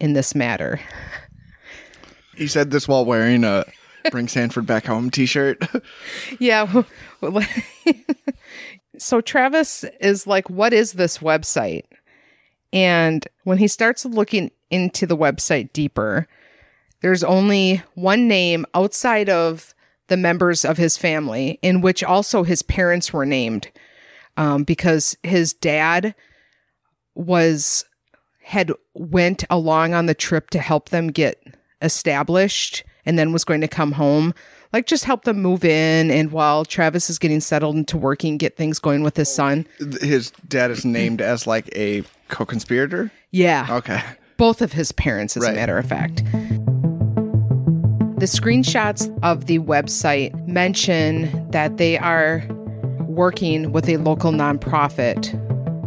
in 0.00 0.12
this 0.12 0.34
matter. 0.34 0.80
He 2.36 2.46
said 2.46 2.70
this 2.70 2.86
while 2.86 3.04
wearing 3.04 3.44
a 3.44 3.64
Bring 4.10 4.28
Sanford 4.28 4.66
Back 4.66 4.86
Home 4.86 5.10
t 5.10 5.26
shirt. 5.26 5.62
Yeah. 6.38 6.84
so 8.98 9.20
Travis 9.20 9.84
is 10.00 10.26
like, 10.26 10.48
What 10.48 10.72
is 10.72 10.92
this 10.92 11.18
website? 11.18 11.84
And 12.72 13.26
when 13.44 13.58
he 13.58 13.68
starts 13.68 14.04
looking 14.04 14.50
into 14.70 15.06
the 15.06 15.16
website 15.16 15.72
deeper, 15.72 16.28
there's 17.00 17.22
only 17.24 17.82
one 17.94 18.28
name 18.28 18.66
outside 18.74 19.28
of 19.28 19.74
the 20.08 20.16
members 20.16 20.64
of 20.64 20.76
his 20.78 20.96
family, 20.96 21.58
in 21.62 21.80
which 21.80 22.02
also 22.02 22.42
his 22.42 22.62
parents 22.62 23.12
were 23.12 23.26
named, 23.26 23.68
um, 24.36 24.64
because 24.64 25.16
his 25.22 25.52
dad 25.52 26.14
was 27.14 27.84
had 28.42 28.72
went 28.94 29.44
along 29.50 29.92
on 29.94 30.06
the 30.06 30.14
trip 30.14 30.50
to 30.50 30.58
help 30.58 30.88
them 30.88 31.08
get 31.08 31.42
established 31.82 32.84
and 33.04 33.18
then 33.18 33.32
was 33.32 33.44
going 33.44 33.60
to 33.60 33.68
come 33.68 33.92
home 33.92 34.32
like 34.72 34.86
just 34.86 35.04
help 35.04 35.24
them 35.24 35.40
move 35.40 35.64
in 35.64 36.10
and 36.10 36.32
while 36.32 36.64
Travis 36.64 37.08
is 37.10 37.18
getting 37.18 37.40
settled 37.40 37.76
into 37.76 37.96
working 37.98 38.36
get 38.38 38.56
things 38.56 38.78
going 38.78 39.02
with 39.02 39.16
his 39.16 39.32
son. 39.32 39.66
His 40.00 40.30
dad 40.46 40.70
is 40.70 40.84
named 40.84 41.20
as 41.20 41.46
like 41.46 41.68
a 41.76 42.04
co-conspirator? 42.28 43.10
Yeah. 43.30 43.66
Okay. 43.70 44.02
Both 44.36 44.60
of 44.62 44.72
his 44.72 44.92
parents 44.92 45.36
as 45.36 45.42
Right. 45.44 45.52
a 45.52 45.56
matter 45.56 45.78
of 45.78 45.86
fact. 45.86 46.22
The 48.18 48.26
screenshots 48.26 49.16
of 49.22 49.46
the 49.46 49.60
website 49.60 50.34
mention 50.48 51.50
that 51.52 51.76
they 51.76 51.96
are 51.96 52.42
working 53.02 53.70
with 53.70 53.88
a 53.88 53.96
local 53.98 54.32
nonprofit. 54.32 55.32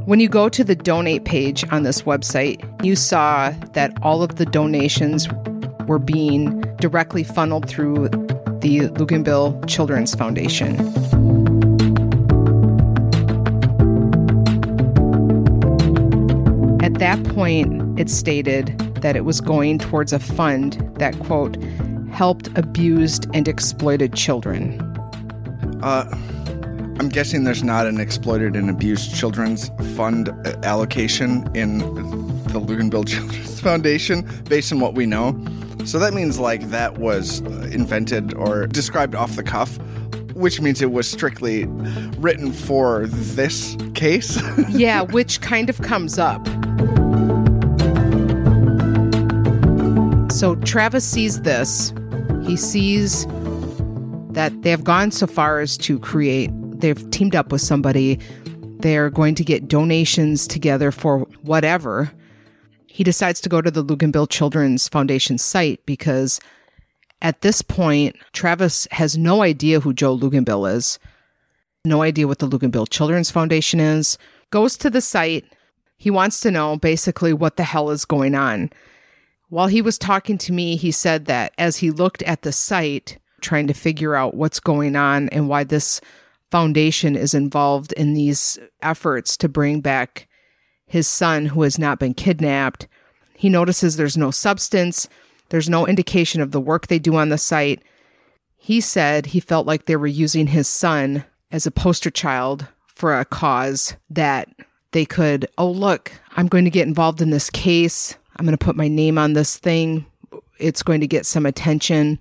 When 0.07 0.21
you 0.21 0.29
go 0.29 0.47
to 0.47 0.63
the 0.63 0.73
donate 0.73 1.25
page 1.25 1.65
on 1.71 1.83
this 1.83 2.03
website, 2.03 2.63
you 2.85 2.95
saw 2.95 3.49
that 3.73 3.91
all 4.01 4.23
of 4.23 4.37
the 4.37 4.45
donations 4.45 5.27
were 5.87 5.99
being 5.99 6.61
directly 6.77 7.25
funneled 7.25 7.67
through 7.67 8.07
the 8.61 8.87
Luginbill 8.95 9.67
Children's 9.67 10.15
Foundation. 10.15 10.79
At 16.81 16.93
that 16.99 17.21
point, 17.35 17.99
it 17.99 18.09
stated 18.09 18.67
that 19.01 19.17
it 19.17 19.25
was 19.25 19.41
going 19.41 19.79
towards 19.79 20.13
a 20.13 20.19
fund 20.19 20.81
that, 20.95 21.19
quote, 21.19 21.57
helped 22.21 22.55
abused 22.55 23.25
and 23.33 23.47
exploited 23.47 24.13
children. 24.13 24.79
Uh, 25.81 26.07
I'm 26.99 27.09
guessing 27.09 27.45
there's 27.45 27.63
not 27.63 27.87
an 27.87 27.99
exploited 27.99 28.55
and 28.55 28.69
abused 28.69 29.15
children's 29.15 29.69
fund 29.95 30.29
uh, 30.29 30.53
allocation 30.61 31.49
in 31.55 31.79
the 31.79 32.59
Luginbill 32.59 33.07
Children's 33.07 33.59
Foundation, 33.59 34.29
based 34.47 34.71
on 34.71 34.79
what 34.79 34.93
we 34.93 35.07
know. 35.07 35.31
So 35.85 35.97
that 35.97 36.13
means 36.13 36.37
like 36.37 36.69
that 36.69 36.99
was 36.99 37.41
uh, 37.41 37.67
invented 37.71 38.35
or 38.35 38.67
described 38.67 39.15
off 39.15 39.35
the 39.35 39.41
cuff, 39.41 39.79
which 40.35 40.61
means 40.61 40.79
it 40.79 40.91
was 40.91 41.09
strictly 41.09 41.65
written 42.19 42.53
for 42.53 43.07
this 43.07 43.75
case. 43.95 44.39
Yeah, 44.69 45.01
which 45.01 45.41
kind 45.41 45.71
of 45.71 45.81
comes 45.81 46.19
up. 46.19 46.45
So 50.31 50.53
Travis 50.57 51.03
sees 51.03 51.41
this. 51.41 51.91
He 52.45 52.57
sees 52.57 53.25
that 54.33 54.53
they 54.61 54.69
have 54.69 54.83
gone 54.83 55.11
so 55.11 55.27
far 55.27 55.59
as 55.59 55.77
to 55.77 55.99
create, 55.99 56.49
they've 56.79 57.09
teamed 57.11 57.35
up 57.35 57.51
with 57.51 57.61
somebody. 57.61 58.19
They're 58.79 59.09
going 59.09 59.35
to 59.35 59.43
get 59.43 59.67
donations 59.67 60.47
together 60.47 60.91
for 60.91 61.19
whatever. 61.43 62.11
He 62.87 63.03
decides 63.03 63.39
to 63.41 63.49
go 63.49 63.61
to 63.61 63.71
the 63.71 63.83
Luginbill 63.83 64.29
Children's 64.29 64.87
Foundation 64.87 65.37
site 65.37 65.85
because 65.85 66.39
at 67.21 67.41
this 67.41 67.61
point, 67.61 68.15
Travis 68.33 68.87
has 68.91 69.17
no 69.17 69.43
idea 69.43 69.79
who 69.79 69.93
Joe 69.93 70.17
Luginbill 70.17 70.73
is, 70.73 70.97
no 71.85 72.01
idea 72.01 72.27
what 72.27 72.39
the 72.39 72.47
Luginbill 72.47 72.89
Children's 72.89 73.29
Foundation 73.29 73.79
is, 73.79 74.17
goes 74.49 74.75
to 74.77 74.89
the 74.89 75.01
site. 75.01 75.45
He 75.97 76.09
wants 76.09 76.39
to 76.41 76.51
know 76.51 76.77
basically 76.77 77.33
what 77.33 77.57
the 77.57 77.63
hell 77.63 77.91
is 77.91 78.05
going 78.05 78.33
on. 78.33 78.71
While 79.51 79.67
he 79.67 79.81
was 79.81 79.97
talking 79.97 80.37
to 80.37 80.53
me, 80.53 80.77
he 80.77 80.91
said 80.91 81.25
that 81.25 81.51
as 81.57 81.75
he 81.75 81.91
looked 81.91 82.23
at 82.23 82.43
the 82.43 82.53
site, 82.53 83.17
trying 83.41 83.67
to 83.67 83.73
figure 83.73 84.15
out 84.15 84.33
what's 84.33 84.61
going 84.61 84.95
on 84.95 85.27
and 85.27 85.49
why 85.49 85.65
this 85.65 85.99
foundation 86.49 87.17
is 87.17 87.33
involved 87.33 87.91
in 87.91 88.13
these 88.13 88.57
efforts 88.81 89.35
to 89.35 89.49
bring 89.49 89.81
back 89.81 90.29
his 90.85 91.05
son 91.05 91.47
who 91.47 91.63
has 91.63 91.77
not 91.77 91.99
been 91.99 92.13
kidnapped, 92.13 92.87
he 93.35 93.49
notices 93.49 93.97
there's 93.97 94.15
no 94.15 94.31
substance, 94.31 95.09
there's 95.49 95.69
no 95.69 95.85
indication 95.85 96.39
of 96.39 96.51
the 96.51 96.61
work 96.61 96.87
they 96.87 96.97
do 96.97 97.17
on 97.17 97.27
the 97.27 97.37
site. 97.37 97.83
He 98.55 98.79
said 98.79 99.25
he 99.25 99.41
felt 99.41 99.67
like 99.67 99.85
they 99.85 99.97
were 99.97 100.07
using 100.07 100.47
his 100.47 100.69
son 100.69 101.25
as 101.51 101.67
a 101.67 101.71
poster 101.71 102.09
child 102.09 102.67
for 102.87 103.19
a 103.19 103.25
cause 103.25 103.97
that 104.09 104.47
they 104.93 105.03
could, 105.03 105.45
oh, 105.57 105.69
look, 105.69 106.13
I'm 106.37 106.47
going 106.47 106.63
to 106.63 106.71
get 106.71 106.87
involved 106.87 107.21
in 107.21 107.31
this 107.31 107.49
case. 107.49 108.15
I'm 108.41 108.45
going 108.47 108.57
to 108.57 108.65
put 108.65 108.75
my 108.75 108.87
name 108.87 109.19
on 109.19 109.33
this 109.33 109.59
thing. 109.59 110.07
It's 110.57 110.81
going 110.81 110.99
to 111.01 111.07
get 111.07 111.27
some 111.27 111.45
attention. 111.45 112.17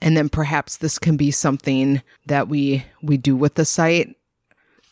And 0.00 0.16
then 0.16 0.28
perhaps 0.28 0.76
this 0.76 0.96
can 0.96 1.16
be 1.16 1.32
something 1.32 2.02
that 2.26 2.46
we 2.46 2.84
we 3.02 3.16
do 3.16 3.34
with 3.34 3.56
the 3.56 3.64
site. 3.64 4.14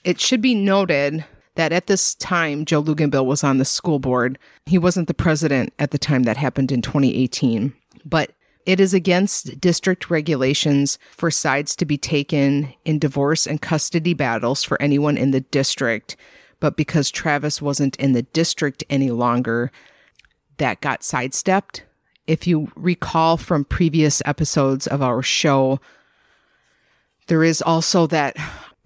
It 0.03 0.21
should 0.21 0.41
be 0.41 0.57
noted 0.57 1.25
that 1.55 1.71
at 1.71 1.87
this 1.87 2.13
time 2.17 2.65
Joe 2.65 2.83
Luginbill 2.83 3.25
was 3.25 3.45
on 3.45 3.59
the 3.59 3.65
school 3.65 4.01
board. 4.01 4.37
He 4.67 4.79
wasn't 4.79 5.07
the 5.07 5.15
president 5.15 5.73
at 5.79 5.93
the 5.93 5.99
time 5.99 6.25
that 6.25 6.37
happened 6.37 6.73
in 6.73 6.83
2018. 6.83 7.73
But 8.05 8.33
it 8.67 8.81
is 8.81 8.93
against 8.93 9.61
district 9.61 10.11
regulations 10.11 10.99
for 11.13 11.31
sides 11.31 11.77
to 11.77 11.85
be 11.85 11.99
taken 11.99 12.75
in 12.85 12.99
divorce 12.99 13.47
and 13.47 13.63
custody 13.63 14.13
battles 14.13 14.65
for 14.65 14.83
anyone 14.83 15.17
in 15.19 15.31
the 15.31 15.43
district. 15.43 16.17
But 16.59 16.77
because 16.77 17.13
Travis 17.13 17.63
wasn't 17.63 17.95
in 17.95 18.13
the 18.13 18.23
district 18.23 18.83
any 18.91 19.13
longer, 19.13 19.71
that 20.59 20.81
got 20.81 21.03
sidestepped. 21.03 21.85
If 22.27 22.47
you 22.47 22.71
recall 22.77 23.37
from 23.37 23.65
previous 23.65 24.23
episodes 24.25 24.87
of 24.87 25.03
our 25.03 25.23
show, 25.23 25.81
there 27.27 27.43
is 27.43 27.63
also 27.63 28.07
that 28.09 28.37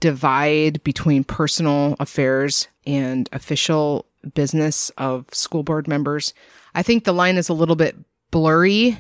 divide 0.01 0.83
between 0.85 1.25
personal 1.25 1.97
affairs 2.01 2.69
and 2.87 3.29
official 3.33 4.07
business 4.35 4.91
of 4.99 5.27
school 5.33 5.63
board 5.63 5.89
members. 5.89 6.35
I 6.75 6.83
think 6.83 7.05
the 7.05 7.13
line 7.13 7.37
is 7.37 7.49
a 7.49 7.55
little 7.55 7.77
bit 7.77 7.97
blurry. 8.31 8.99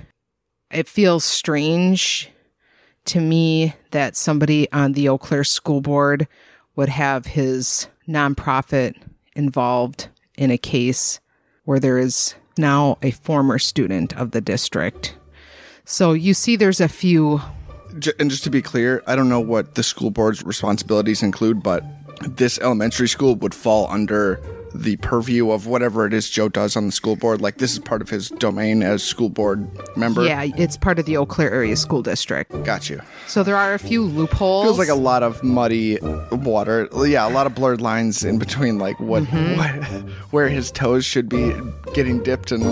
It 0.70 0.88
feels 0.88 1.24
strange 1.24 2.30
to 3.06 3.20
me 3.20 3.74
that 3.90 4.16
somebody 4.16 4.70
on 4.72 4.92
the 4.92 5.08
Eau 5.08 5.18
Claire 5.18 5.44
school 5.44 5.80
board 5.80 6.28
would 6.76 6.88
have 6.88 7.26
his 7.26 7.88
nonprofit 8.08 8.94
involved 9.35 10.08
in 10.37 10.50
a 10.50 10.58
case 10.58 11.20
where 11.64 11.80
there 11.80 11.98
is 11.98 12.35
now 12.56 12.98
a 13.02 13.10
former 13.10 13.58
student 13.58 14.16
of 14.16 14.30
the 14.32 14.40
district. 14.40 15.14
So 15.84 16.12
you 16.12 16.34
see, 16.34 16.56
there's 16.56 16.80
a 16.80 16.88
few 16.88 17.40
and 18.18 18.30
just 18.30 18.44
to 18.44 18.50
be 18.50 18.62
clear, 18.62 19.02
I 19.06 19.16
don't 19.16 19.28
know 19.28 19.40
what 19.40 19.74
the 19.74 19.82
school 19.82 20.10
board's 20.10 20.42
responsibilities 20.42 21.22
include, 21.22 21.62
but 21.62 21.84
this 22.22 22.58
elementary 22.58 23.08
school 23.08 23.34
would 23.36 23.54
fall 23.54 23.86
under 23.88 24.40
the 24.74 24.96
purview 24.96 25.50
of 25.50 25.66
whatever 25.66 26.06
it 26.06 26.12
is 26.12 26.28
Joe 26.30 26.48
does 26.48 26.76
on 26.76 26.87
the 26.87 26.92
school 26.92 27.16
board. 27.16 27.40
Like 27.40 27.58
this 27.58 27.72
is 27.72 27.78
part 27.78 28.02
of 28.02 28.11
his 28.11 28.28
domain 28.30 28.82
as 28.82 29.02
school 29.02 29.28
board 29.28 29.68
member. 29.96 30.24
Yeah, 30.24 30.48
it's 30.56 30.76
part 30.76 30.98
of 30.98 31.06
the 31.06 31.16
Eau 31.16 31.26
Claire 31.26 31.52
Area 31.52 31.76
School 31.76 32.02
District. 32.02 32.50
Got 32.64 32.90
you. 32.90 33.00
So 33.26 33.42
there 33.42 33.56
are 33.56 33.74
a 33.74 33.78
few 33.78 34.02
loopholes. 34.02 34.64
Feels 34.64 34.78
like 34.78 34.88
a 34.88 34.94
lot 34.94 35.22
of 35.22 35.42
muddy 35.42 35.98
water. 36.30 36.88
Yeah, 36.94 37.28
a 37.28 37.30
lot 37.30 37.46
of 37.46 37.54
blurred 37.54 37.80
lines 37.80 38.24
in 38.24 38.38
between, 38.38 38.78
like 38.78 38.98
what, 39.00 39.24
mm-hmm. 39.24 39.56
what 39.56 40.11
where 40.30 40.48
his 40.48 40.70
toes 40.70 41.04
should 41.04 41.28
be 41.28 41.52
getting 41.94 42.22
dipped 42.22 42.52
and 42.52 42.62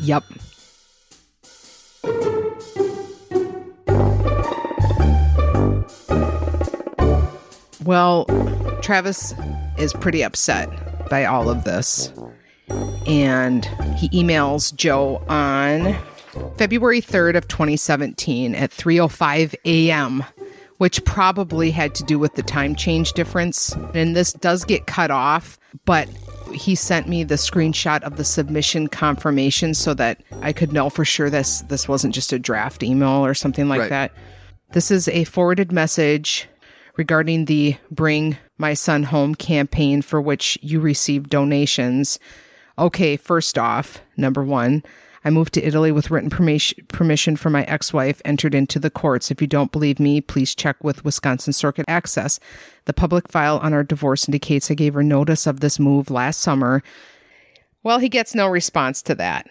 Yep. 0.00 0.24
Well, 7.84 8.26
Travis 8.82 9.32
is 9.78 9.94
pretty 9.94 10.22
upset. 10.22 10.68
By 11.08 11.24
all 11.24 11.48
of 11.50 11.64
this. 11.64 12.12
And 13.06 13.64
he 13.96 14.08
emails 14.10 14.74
Joe 14.74 15.22
on 15.28 15.96
February 16.58 17.00
3rd 17.00 17.36
of 17.36 17.48
2017 17.48 18.54
at 18.54 18.70
3:05 18.70 19.54
a.m., 19.64 20.24
which 20.76 21.04
probably 21.04 21.70
had 21.70 21.94
to 21.96 22.04
do 22.04 22.18
with 22.18 22.34
the 22.34 22.42
time 22.42 22.74
change 22.74 23.12
difference. 23.14 23.74
And 23.94 24.14
this 24.14 24.32
does 24.32 24.64
get 24.64 24.86
cut 24.86 25.10
off, 25.10 25.58
but 25.86 26.08
he 26.52 26.74
sent 26.74 27.08
me 27.08 27.24
the 27.24 27.34
screenshot 27.34 28.02
of 28.02 28.16
the 28.16 28.24
submission 28.24 28.88
confirmation 28.88 29.74
so 29.74 29.94
that 29.94 30.22
I 30.42 30.52
could 30.52 30.72
know 30.72 30.88
for 30.90 31.04
sure 31.04 31.30
this 31.30 31.62
this 31.62 31.88
wasn't 31.88 32.14
just 32.14 32.32
a 32.32 32.38
draft 32.38 32.82
email 32.82 33.24
or 33.24 33.34
something 33.34 33.68
like 33.68 33.80
Right. 33.80 33.90
that. 33.90 34.12
This 34.72 34.90
is 34.90 35.08
a 35.08 35.24
forwarded 35.24 35.72
message 35.72 36.48
regarding 36.98 37.46
the 37.46 37.76
Bring 37.90 38.36
My 38.58 38.74
Son 38.74 39.04
Home 39.04 39.34
campaign 39.34 40.02
for 40.02 40.20
which 40.20 40.58
you 40.60 40.80
received 40.80 41.30
donations. 41.30 42.18
Okay, 42.76 43.16
first 43.16 43.56
off, 43.56 44.02
number 44.16 44.44
one, 44.44 44.82
I 45.24 45.30
moved 45.30 45.54
to 45.54 45.62
Italy 45.62 45.90
with 45.92 46.10
written 46.10 46.30
permission 46.30 47.36
from 47.36 47.52
my 47.52 47.64
ex 47.64 47.92
wife, 47.92 48.20
entered 48.24 48.54
into 48.54 48.78
the 48.78 48.90
courts. 48.90 49.30
If 49.30 49.40
you 49.40 49.46
don't 49.46 49.72
believe 49.72 49.98
me, 49.98 50.20
please 50.20 50.54
check 50.54 50.82
with 50.82 51.04
Wisconsin 51.04 51.52
Circuit 51.52 51.84
Access. 51.88 52.38
The 52.84 52.92
public 52.92 53.28
file 53.28 53.58
on 53.58 53.72
our 53.72 53.84
divorce 53.84 54.28
indicates 54.28 54.70
I 54.70 54.74
gave 54.74 54.94
her 54.94 55.02
notice 55.02 55.46
of 55.46 55.60
this 55.60 55.78
move 55.78 56.10
last 56.10 56.40
summer. 56.40 56.82
Well, 57.82 57.98
he 57.98 58.08
gets 58.08 58.34
no 58.34 58.48
response 58.48 59.02
to 59.02 59.14
that. 59.16 59.48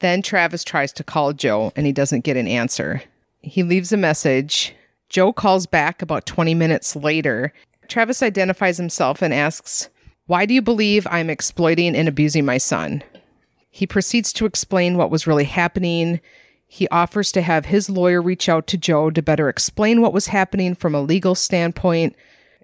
Then 0.00 0.22
Travis 0.22 0.62
tries 0.62 0.92
to 0.94 1.04
call 1.04 1.32
Joe 1.32 1.72
and 1.74 1.86
he 1.86 1.92
doesn't 1.92 2.24
get 2.24 2.36
an 2.36 2.48
answer. 2.48 3.02
He 3.42 3.62
leaves 3.62 3.92
a 3.92 3.96
message. 3.96 4.74
Joe 5.08 5.32
calls 5.32 5.66
back 5.66 6.02
about 6.02 6.26
20 6.26 6.54
minutes 6.54 6.96
later. 6.96 7.52
Travis 7.88 8.22
identifies 8.22 8.78
himself 8.78 9.22
and 9.22 9.32
asks, 9.32 9.88
Why 10.26 10.46
do 10.46 10.54
you 10.54 10.62
believe 10.62 11.06
I'm 11.10 11.30
exploiting 11.30 11.94
and 11.94 12.08
abusing 12.08 12.44
my 12.44 12.58
son? 12.58 13.02
He 13.70 13.86
proceeds 13.86 14.32
to 14.34 14.46
explain 14.46 14.96
what 14.96 15.10
was 15.10 15.26
really 15.26 15.44
happening. 15.44 16.20
He 16.66 16.88
offers 16.88 17.30
to 17.32 17.42
have 17.42 17.66
his 17.66 17.90
lawyer 17.90 18.20
reach 18.20 18.48
out 18.48 18.66
to 18.68 18.78
Joe 18.78 19.10
to 19.10 19.22
better 19.22 19.48
explain 19.48 20.00
what 20.00 20.12
was 20.12 20.28
happening 20.28 20.74
from 20.74 20.94
a 20.94 21.02
legal 21.02 21.34
standpoint. 21.34 22.16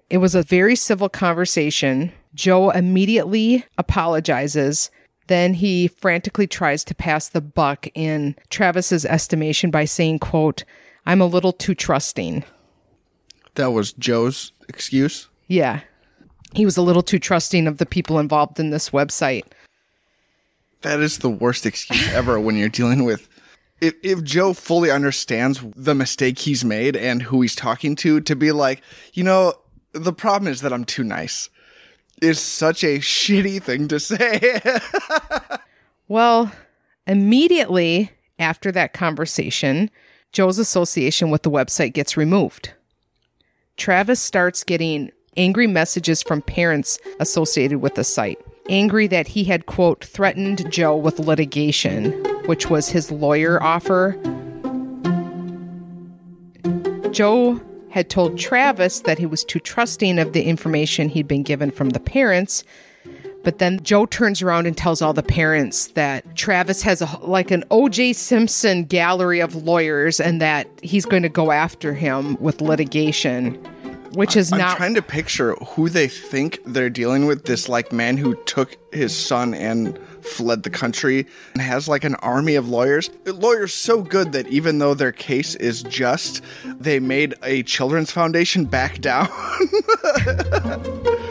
It 0.09 0.17
was 0.17 0.35
a 0.35 0.43
very 0.43 0.75
civil 0.75 1.09
conversation. 1.09 2.11
Joe 2.33 2.71
immediately 2.71 3.63
apologizes. 3.77 4.91
Then 5.27 5.53
he 5.53 5.87
frantically 5.87 6.47
tries 6.47 6.83
to 6.85 6.95
pass 6.95 7.29
the 7.29 7.41
buck 7.41 7.87
in 7.93 8.35
Travis's 8.49 9.05
estimation 9.05 9.71
by 9.71 9.85
saying, 9.85 10.19
quote, 10.19 10.63
I'm 11.05 11.21
a 11.21 11.25
little 11.25 11.53
too 11.53 11.75
trusting. 11.75 12.43
That 13.55 13.71
was 13.71 13.93
Joe's 13.93 14.51
excuse. 14.67 15.27
Yeah. 15.47 15.81
He 16.53 16.65
was 16.65 16.77
a 16.77 16.81
little 16.81 17.03
too 17.03 17.19
trusting 17.19 17.67
of 17.67 17.77
the 17.77 17.85
people 17.85 18.19
involved 18.19 18.59
in 18.59 18.69
this 18.69 18.91
website. 18.91 19.43
That 20.81 20.99
is 20.99 21.19
the 21.19 21.29
worst 21.29 21.65
excuse 21.65 22.11
ever 22.11 22.39
when 22.39 22.55
you're 22.55 22.69
dealing 22.69 23.03
with. 23.03 23.29
If, 23.81 23.95
if 24.03 24.23
Joe 24.23 24.53
fully 24.53 24.91
understands 24.91 25.61
the 25.75 25.95
mistake 25.95 26.39
he's 26.39 26.63
made 26.63 26.95
and 26.95 27.23
who 27.23 27.41
he's 27.41 27.55
talking 27.55 27.95
to, 27.97 28.21
to 28.21 28.35
be 28.35 28.51
like, 28.51 28.81
you 29.13 29.23
know, 29.23 29.53
the 29.93 30.13
problem 30.13 30.51
is 30.51 30.61
that 30.61 30.73
I'm 30.73 30.85
too 30.85 31.03
nice 31.03 31.49
is 32.21 32.39
such 32.39 32.83
a 32.83 32.99
shitty 32.99 33.61
thing 33.61 33.87
to 33.89 33.99
say. 33.99 34.61
Well, 36.07 36.51
immediately 37.07 38.11
after 38.37 38.71
that 38.73 38.93
conversation, 38.93 39.89
Joe's 40.33 40.57
association 40.57 41.29
with 41.29 41.43
the 41.43 41.51
website 41.51 41.93
gets 41.93 42.17
removed. 42.17 42.73
Travis 43.77 44.19
starts 44.19 44.63
getting 44.63 45.11
angry 45.37 45.67
messages 45.67 46.23
from 46.23 46.41
parents 46.41 46.97
associated 47.19 47.81
with 47.81 47.93
the 47.93 48.03
site. 48.03 48.39
Angry 48.67 49.05
that 49.07 49.27
he 49.27 49.43
had, 49.43 49.67
quote, 49.67 50.03
threatened 50.03 50.71
Joe 50.71 50.95
with 50.95 51.19
litigation, 51.19 52.11
which 52.47 52.67
was 52.67 52.89
his 52.89 53.11
lawyer 53.11 53.61
offer. 53.61 54.17
Joe 57.11 57.61
had 57.91 58.09
told 58.09 58.39
Travis 58.39 59.01
that 59.01 59.19
he 59.19 59.27
was 59.27 59.43
too 59.43 59.59
trusting 59.59 60.17
of 60.17 60.33
the 60.33 60.43
information 60.43 61.09
he'd 61.09 61.27
been 61.27 61.43
given 61.43 61.69
from 61.69 61.91
the 61.91 61.99
parents 61.99 62.63
but 63.43 63.59
then 63.59 63.83
Joe 63.83 64.05
turns 64.05 64.41
around 64.41 64.65
and 64.65 64.75
tells 64.75 65.01
all 65.01 65.13
the 65.13 65.23
parents 65.23 65.87
that 65.87 66.35
Travis 66.35 66.81
has 66.83 67.01
a 67.01 67.19
like 67.21 67.51
an 67.51 67.63
O.J. 67.71 68.13
Simpson 68.13 68.85
gallery 68.85 69.39
of 69.41 69.55
lawyers 69.55 70.19
and 70.19 70.41
that 70.41 70.67
he's 70.81 71.05
going 71.05 71.23
to 71.23 71.29
go 71.29 71.51
after 71.51 71.93
him 71.93 72.35
with 72.39 72.61
litigation, 72.61 73.55
which 74.13 74.35
is 74.37 74.51
I'm 74.51 74.59
not 74.59 74.77
trying 74.77 74.95
to 74.95 75.01
picture 75.01 75.55
who 75.55 75.89
they 75.89 76.07
think 76.07 76.59
they're 76.65 76.89
dealing 76.89 77.25
with. 77.25 77.45
This 77.45 77.67
like 77.67 77.91
man 77.91 78.17
who 78.17 78.35
took 78.45 78.77
his 78.93 79.15
son 79.15 79.53
and 79.53 79.99
fled 80.21 80.63
the 80.63 80.69
country 80.69 81.27
and 81.53 81.61
has 81.61 81.89
like 81.89 82.05
an 82.05 82.15
army 82.15 82.55
of 82.55 82.69
lawyers. 82.69 83.09
Lawyers 83.25 83.73
so 83.73 84.01
good 84.01 84.31
that 84.31 84.47
even 84.47 84.79
though 84.79 84.93
their 84.93 85.11
case 85.11 85.55
is 85.55 85.83
just, 85.83 86.41
they 86.63 86.99
made 86.99 87.35
a 87.43 87.63
children's 87.63 88.11
foundation 88.11 88.65
back 88.65 89.01
down. 89.01 89.27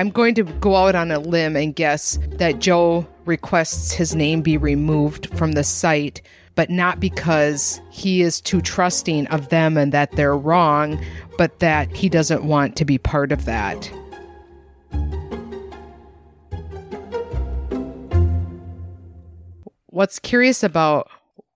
I'm 0.00 0.08
going 0.08 0.34
to 0.36 0.44
go 0.44 0.76
out 0.76 0.94
on 0.94 1.10
a 1.10 1.18
limb 1.18 1.56
and 1.56 1.76
guess 1.76 2.18
that 2.38 2.58
Joe 2.58 3.06
requests 3.26 3.92
his 3.92 4.14
name 4.14 4.40
be 4.40 4.56
removed 4.56 5.26
from 5.36 5.52
the 5.52 5.62
site, 5.62 6.22
but 6.54 6.70
not 6.70 7.00
because 7.00 7.82
he 7.90 8.22
is 8.22 8.40
too 8.40 8.62
trusting 8.62 9.26
of 9.26 9.50
them 9.50 9.76
and 9.76 9.92
that 9.92 10.12
they're 10.12 10.38
wrong, 10.38 11.04
but 11.36 11.58
that 11.58 11.94
he 11.94 12.08
doesn't 12.08 12.44
want 12.44 12.76
to 12.76 12.86
be 12.86 12.96
part 12.96 13.30
of 13.30 13.44
that. 13.44 13.92
What's 19.88 20.18
curious 20.18 20.62
about 20.62 21.10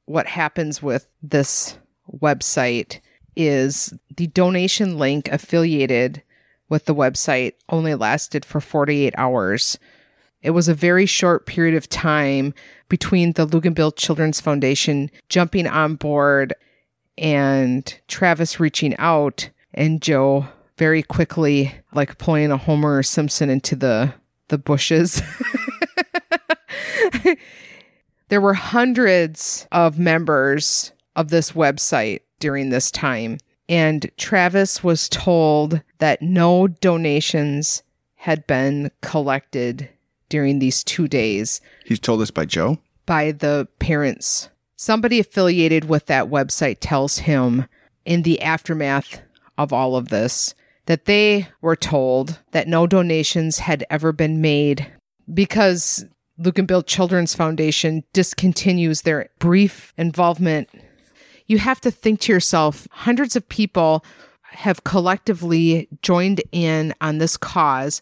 what 0.04 0.26
happens 0.26 0.83
with 0.83 1.09
this 1.22 1.78
website 2.12 3.00
is 3.37 3.94
the 4.14 4.26
donation 4.26 4.98
link 4.98 5.28
affiliated 5.28 6.22
with 6.68 6.87
the 6.87 6.94
website 6.94 7.55
only 7.68 7.94
lasted 7.94 8.44
for 8.44 8.61
48 8.61 9.14
hours. 9.16 9.79
It 10.42 10.50
was 10.50 10.68
a 10.68 10.74
very 10.74 11.07
short 11.07 11.46
period 11.46 11.74
of 11.74 11.88
time 11.88 12.53
between 12.88 13.33
the 13.33 13.46
Luginbill 13.46 13.96
Children's 13.96 14.40
Foundation 14.40 15.11
jumping 15.29 15.66
on 15.66 15.96
board 15.96 16.55
and 17.16 17.98
Travis 18.09 18.61
reaching 18.61 18.96
out 18.98 19.50
and 19.72 20.03
Joe 20.03 20.46
very 20.77 21.03
quickly 21.03 21.74
like 21.92 22.18
pulling 22.18 22.50
a 22.50 22.57
Homer 22.57 23.03
Simpson 23.03 23.48
into 23.50 23.77
the 23.77 24.14
the 24.48 24.59
bushes. 24.59 25.22
there 28.29 28.40
were 28.40 28.55
hundreds 28.55 29.66
of 29.72 29.98
members 29.98 30.92
of 31.16 31.31
this 31.31 31.53
website 31.53 32.20
during 32.40 32.70
this 32.70 32.90
time. 32.90 33.38
And 33.68 34.11
Travis 34.16 34.85
was 34.85 35.09
told 35.09 35.83
that 35.98 36.20
no 36.20 36.68
donations 36.68 37.83
had 38.16 38.46
been 38.46 38.90
collected 39.00 39.88
during 40.29 40.59
these 40.59 40.83
two 40.83 41.07
days 41.09 41.61
He's 41.85 42.00
told 42.00 42.20
this 42.20 42.31
by 42.31 42.44
Joe. 42.44 42.79
by 43.07 43.33
the 43.33 43.68
parents. 43.79 44.48
Somebody 44.77 45.18
affiliated 45.20 45.87
with 45.88 46.07
that 46.07 46.27
website 46.29 46.79
tells 46.81 47.18
him 47.18 47.66
in 48.05 48.22
the 48.22 48.40
aftermath 48.42 49.22
of 49.57 49.72
all 49.72 49.96
of 49.96 50.09
this 50.09 50.55
that 50.87 51.05
they 51.07 51.48
were 51.62 51.77
told 51.77 52.40
that 52.50 52.68
no 52.68 52.87
donations 52.87 53.59
had 53.61 53.85
ever 53.88 54.12
been 54.12 54.40
made 54.40 54.90
because 55.33 56.05
Luginbill 56.38 56.85
Children's 56.87 57.35
Foundation 57.35 58.05
discontinues 58.12 59.03
their 59.05 59.31
brief 59.38 59.94
involvement. 59.96 60.68
You 61.46 61.59
have 61.59 61.80
to 61.83 61.90
think 61.90 62.20
to 62.20 62.33
yourself, 62.33 62.88
hundreds 62.90 63.37
of 63.37 63.48
people 63.48 64.04
have 64.42 64.85
collectively 64.85 65.88
joined 66.02 66.42
in 66.52 66.94
on 67.00 67.18
this 67.18 67.37
cause. 67.37 68.00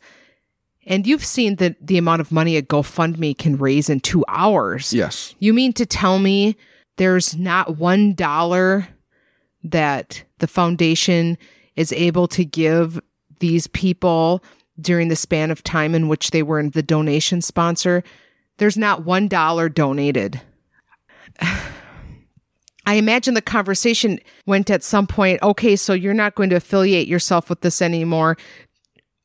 And 0.87 1.07
you've 1.07 1.24
seen 1.24 1.57
that 1.57 1.85
the 1.85 1.98
amount 1.98 2.20
of 2.20 2.33
money 2.33 2.57
a 2.57 2.62
GoFundMe 2.62 3.37
can 3.37 3.57
raise 3.57 3.88
in 3.88 4.00
two 4.00 4.24
hours. 4.28 4.92
Yes. 4.92 5.35
You 5.38 5.52
mean 5.52 5.72
to 5.74 5.87
tell 5.87 6.18
me 6.18 6.57
there's 6.96 7.37
not 7.37 7.78
one 7.78 8.14
dollar 8.14 8.88
that 9.64 10.24
the 10.38 10.46
foundation 10.46 11.38
is 11.76 11.92
able 11.92 12.28
to 12.28 12.44
give 12.44 13.00
these 13.38 13.66
people 13.68 14.42
during 14.81 15.09
the 15.09 15.16
span 15.16 15.50
of 15.50 15.62
time 15.62 15.94
in 15.94 16.09
which 16.09 16.31
they 16.31 16.42
were 16.42 16.62
the 16.68 16.83
donation 16.83 17.40
sponsor? 17.40 18.02
There's 18.59 18.76
not 18.76 19.05
one 19.05 19.28
dollar 19.28 19.68
donated. 19.68 20.40
I 22.86 22.94
imagine 22.94 23.34
the 23.34 23.42
conversation 23.42 24.18
went 24.46 24.70
at 24.70 24.82
some 24.82 25.06
point, 25.06 25.42
okay, 25.42 25.76
so 25.76 25.92
you're 25.92 26.14
not 26.14 26.34
going 26.34 26.50
to 26.50 26.56
affiliate 26.56 27.06
yourself 27.06 27.48
with 27.48 27.60
this 27.60 27.80
anymore. 27.80 28.36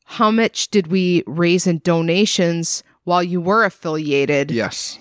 How 0.04 0.30
much 0.30 0.68
did 0.68 0.86
we 0.86 1.22
raise 1.26 1.66
in 1.66 1.80
donations 1.80 2.82
while 3.04 3.22
you 3.22 3.40
were 3.40 3.64
affiliated? 3.64 4.50
Yes. 4.50 4.98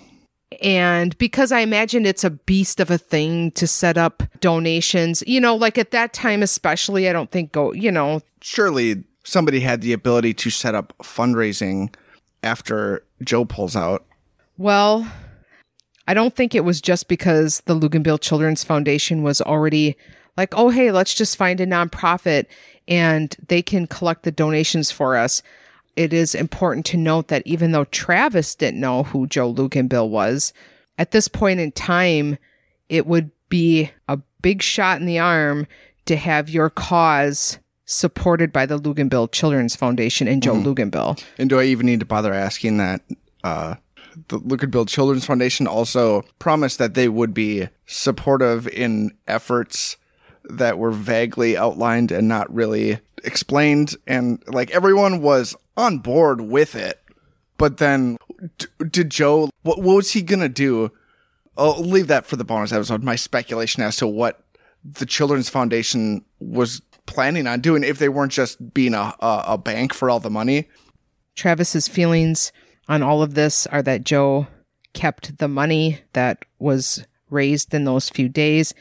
And 0.61 1.17
because 1.17 1.51
I 1.51 1.59
imagine 1.59 2.05
it's 2.05 2.23
a 2.23 2.29
beast 2.29 2.79
of 2.79 2.89
a 2.89 2.97
thing 2.97 3.51
to 3.51 3.67
set 3.67 3.97
up 3.97 4.23
donations, 4.39 5.23
you 5.27 5.39
know, 5.39 5.55
like 5.55 5.77
at 5.77 5.91
that 5.91 6.13
time, 6.13 6.41
especially, 6.41 7.07
I 7.07 7.13
don't 7.13 7.31
think 7.31 7.51
go, 7.51 7.73
you 7.73 7.91
know, 7.91 8.21
Surely 8.41 9.03
somebody 9.23 9.59
had 9.59 9.81
the 9.81 9.93
ability 9.93 10.33
to 10.33 10.49
set 10.49 10.73
up 10.73 10.93
fundraising 10.99 11.93
after 12.43 13.05
Joe 13.23 13.45
pulls 13.45 13.75
out. 13.75 14.05
Well, 14.57 15.11
I 16.07 16.13
don't 16.13 16.35
think 16.35 16.55
it 16.55 16.63
was 16.63 16.81
just 16.81 17.07
because 17.07 17.61
the 17.65 17.77
Luginbill 17.77 18.21
Children's 18.21 18.63
Foundation 18.63 19.23
was 19.23 19.41
already 19.41 19.97
like, 20.37 20.53
oh, 20.55 20.69
hey, 20.69 20.91
let's 20.91 21.13
just 21.13 21.35
find 21.35 21.59
a 21.59 21.67
nonprofit 21.67 22.45
and 22.87 23.35
they 23.47 23.61
can 23.61 23.87
collect 23.87 24.23
the 24.23 24.31
donations 24.31 24.91
for 24.91 25.17
us. 25.17 25.41
It 25.95 26.13
is 26.13 26.35
important 26.35 26.85
to 26.87 26.97
note 26.97 27.27
that 27.27 27.45
even 27.45 27.71
though 27.71 27.85
Travis 27.85 28.55
didn't 28.55 28.79
know 28.79 29.03
who 29.03 29.27
Joe 29.27 29.53
Luginbill 29.53 30.09
was, 30.09 30.53
at 30.97 31.11
this 31.11 31.27
point 31.27 31.59
in 31.59 31.71
time, 31.71 32.37
it 32.87 33.05
would 33.05 33.31
be 33.49 33.91
a 34.07 34.19
big 34.41 34.61
shot 34.61 34.99
in 34.99 35.07
the 35.07 35.19
arm 35.19 35.67
to 36.05 36.15
have 36.15 36.49
your 36.49 36.69
cause 36.69 37.59
supported 37.85 38.53
by 38.53 38.65
the 38.65 38.79
Luginbill 38.79 39.31
Children's 39.31 39.75
Foundation 39.75 40.27
and 40.27 40.43
Joe 40.43 40.55
Luginbill. 40.55 41.21
And 41.37 41.49
do 41.49 41.59
I 41.59 41.63
even 41.63 41.85
need 41.85 41.99
to 41.99 42.05
bother 42.05 42.33
asking 42.33 42.77
that 42.77 43.01
uh, 43.43 43.75
the 44.27 44.39
Luginbill 44.39 44.87
Children's 44.87 45.25
Foundation 45.25 45.67
also 45.67 46.23
promised 46.39 46.77
that 46.79 46.93
they 46.93 47.07
would 47.07 47.33
be 47.33 47.69
supportive 47.85 48.67
in 48.67 49.11
efforts 49.27 49.97
that 50.49 50.77
were 50.77 50.91
vaguely 50.91 51.57
outlined 51.57 52.11
and 52.11 52.27
not 52.27 52.53
really 52.53 52.99
explained 53.23 53.95
and 54.05 54.41
like 54.47 54.71
everyone 54.71 55.21
was 55.21 55.55
on 55.75 55.99
board 55.99 56.41
with 56.41 56.75
it. 56.75 57.01
But 57.57 57.77
then 57.77 58.17
d- 58.57 58.67
did 58.89 59.09
Joe 59.09 59.49
what, 59.63 59.79
what 59.81 59.95
was 59.95 60.11
he 60.11 60.21
going 60.21 60.39
to 60.39 60.49
do? 60.49 60.91
I'll 61.57 61.81
leave 61.81 62.07
that 62.07 62.25
for 62.25 62.35
the 62.35 62.45
bonus 62.45 62.71
episode. 62.71 63.03
My 63.03 63.15
speculation 63.15 63.83
as 63.83 63.97
to 63.97 64.07
what 64.07 64.43
the 64.83 65.05
Children's 65.05 65.49
Foundation 65.49 66.23
was 66.39 66.81
planning 67.07 67.47
on 67.47 67.61
doing 67.61 67.83
if 67.83 67.99
they 67.99 68.09
weren't 68.09 68.31
just 68.31 68.73
being 68.73 68.93
a, 68.93 69.15
a, 69.19 69.43
a 69.47 69.57
bank 69.57 69.93
for 69.93 70.09
all 70.09 70.19
the 70.19 70.29
money. 70.29 70.69
Travis's 71.35 71.87
feelings 71.87 72.51
on 72.87 73.03
all 73.03 73.21
of 73.21 73.33
this 73.33 73.67
are 73.67 73.81
that 73.83 74.03
Joe 74.03 74.47
kept 74.93 75.37
the 75.37 75.47
money 75.47 75.99
that 76.13 76.43
was 76.59 77.05
raised 77.29 77.73
in 77.73 77.83
those 77.85 78.09
few 78.09 78.29
days. 78.29 78.73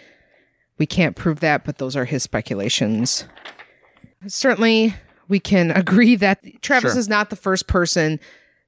We 0.78 0.86
can't 0.86 1.16
prove 1.16 1.40
that, 1.40 1.64
but 1.64 1.78
those 1.78 1.96
are 1.96 2.04
his 2.04 2.22
speculations. 2.22 3.24
Certainly, 4.26 4.94
we 5.28 5.40
can 5.40 5.70
agree 5.72 6.16
that 6.16 6.40
Travis 6.62 6.92
Sure. 6.92 6.98
is 7.00 7.08
not 7.08 7.30
the 7.30 7.36
first 7.36 7.66
person 7.66 8.20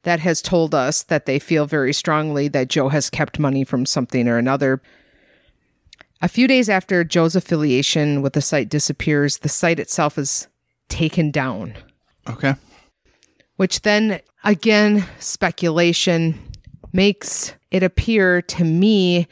that 0.04 0.20
has 0.20 0.40
told 0.40 0.74
us 0.74 1.02
that 1.04 1.26
they 1.26 1.38
feel 1.38 1.66
very 1.66 1.92
strongly 1.92 2.48
that 2.48 2.68
Joe 2.68 2.88
has 2.88 3.10
kept 3.10 3.38
money 3.38 3.64
from 3.64 3.84
something 3.84 4.28
or 4.28 4.38
another. 4.38 4.80
A 6.22 6.28
few 6.28 6.48
days 6.48 6.68
after 6.68 7.04
Joe's 7.04 7.36
affiliation 7.36 8.22
with 8.22 8.32
the 8.32 8.40
site 8.40 8.68
disappears, 8.68 9.38
the 9.38 9.48
site 9.48 9.78
itself 9.78 10.18
is 10.18 10.48
taken 10.88 11.30
down 11.30 11.74
Okay. 12.28 12.54
which 13.56 13.82
then 13.82 14.20
again 14.44 15.04
speculation 15.18 16.38
makes 16.92 17.54
it 17.70 17.82
appear 17.82 18.42
to 18.42 18.64
me 18.64 19.28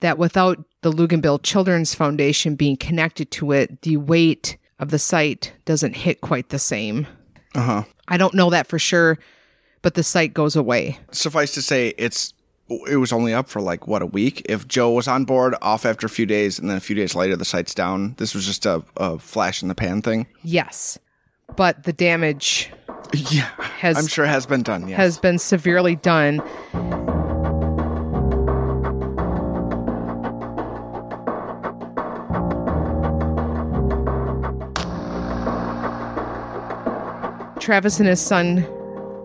that 0.00 0.18
without 0.18 0.64
the 0.82 0.92
Luginbill 0.92 1.42
Children's 1.42 1.94
Foundation 1.94 2.54
being 2.54 2.76
connected 2.76 3.30
to 3.32 3.52
it, 3.52 3.82
the 3.82 3.96
weight 3.96 4.56
of 4.78 4.90
the 4.90 4.98
site 4.98 5.52
doesn't 5.64 5.94
hit 5.96 6.20
quite 6.20 6.50
the 6.50 6.58
same. 6.58 7.06
Uh 7.54 7.62
huh. 7.62 7.82
I 8.08 8.16
don't 8.16 8.34
know 8.34 8.50
that 8.50 8.66
for 8.66 8.78
sure, 8.78 9.18
but 9.82 9.94
the 9.94 10.02
site 10.02 10.34
goes 10.34 10.54
away. 10.54 10.98
Suffice 11.10 11.52
to 11.54 11.62
say, 11.62 11.94
it's 11.98 12.34
it 12.88 12.96
was 12.96 13.12
only 13.12 13.32
up 13.32 13.48
for 13.48 13.60
like 13.60 13.86
what 13.86 14.02
a 14.02 14.06
week. 14.06 14.42
If 14.48 14.66
Joe 14.66 14.90
was 14.90 15.08
on 15.08 15.24
board, 15.24 15.54
off 15.62 15.86
after 15.86 16.06
a 16.06 16.10
few 16.10 16.26
days, 16.26 16.58
and 16.58 16.68
then 16.68 16.76
a 16.76 16.80
few 16.80 16.96
days 16.96 17.14
later 17.14 17.36
the 17.36 17.44
site's 17.44 17.74
down. 17.74 18.14
This 18.18 18.34
was 18.34 18.46
just 18.46 18.66
a, 18.66 18.82
a 18.96 19.18
flash 19.18 19.62
in 19.62 19.68
the 19.68 19.74
pan 19.74 20.02
thing. 20.02 20.26
Yes. 20.42 20.98
But 21.54 21.84
the 21.84 21.92
damage 21.92 22.70
Yeah, 23.14 23.48
has 23.78 23.96
I'm 23.96 24.06
sure 24.06 24.24
it 24.24 24.28
has 24.28 24.46
been 24.46 24.62
done. 24.62 24.88
Yes. 24.88 24.96
has 24.96 25.18
been 25.18 25.38
severely 25.38 25.96
done. 25.96 26.42
Travis 37.60 37.98
and 37.98 38.08
his 38.08 38.20
son 38.20 38.64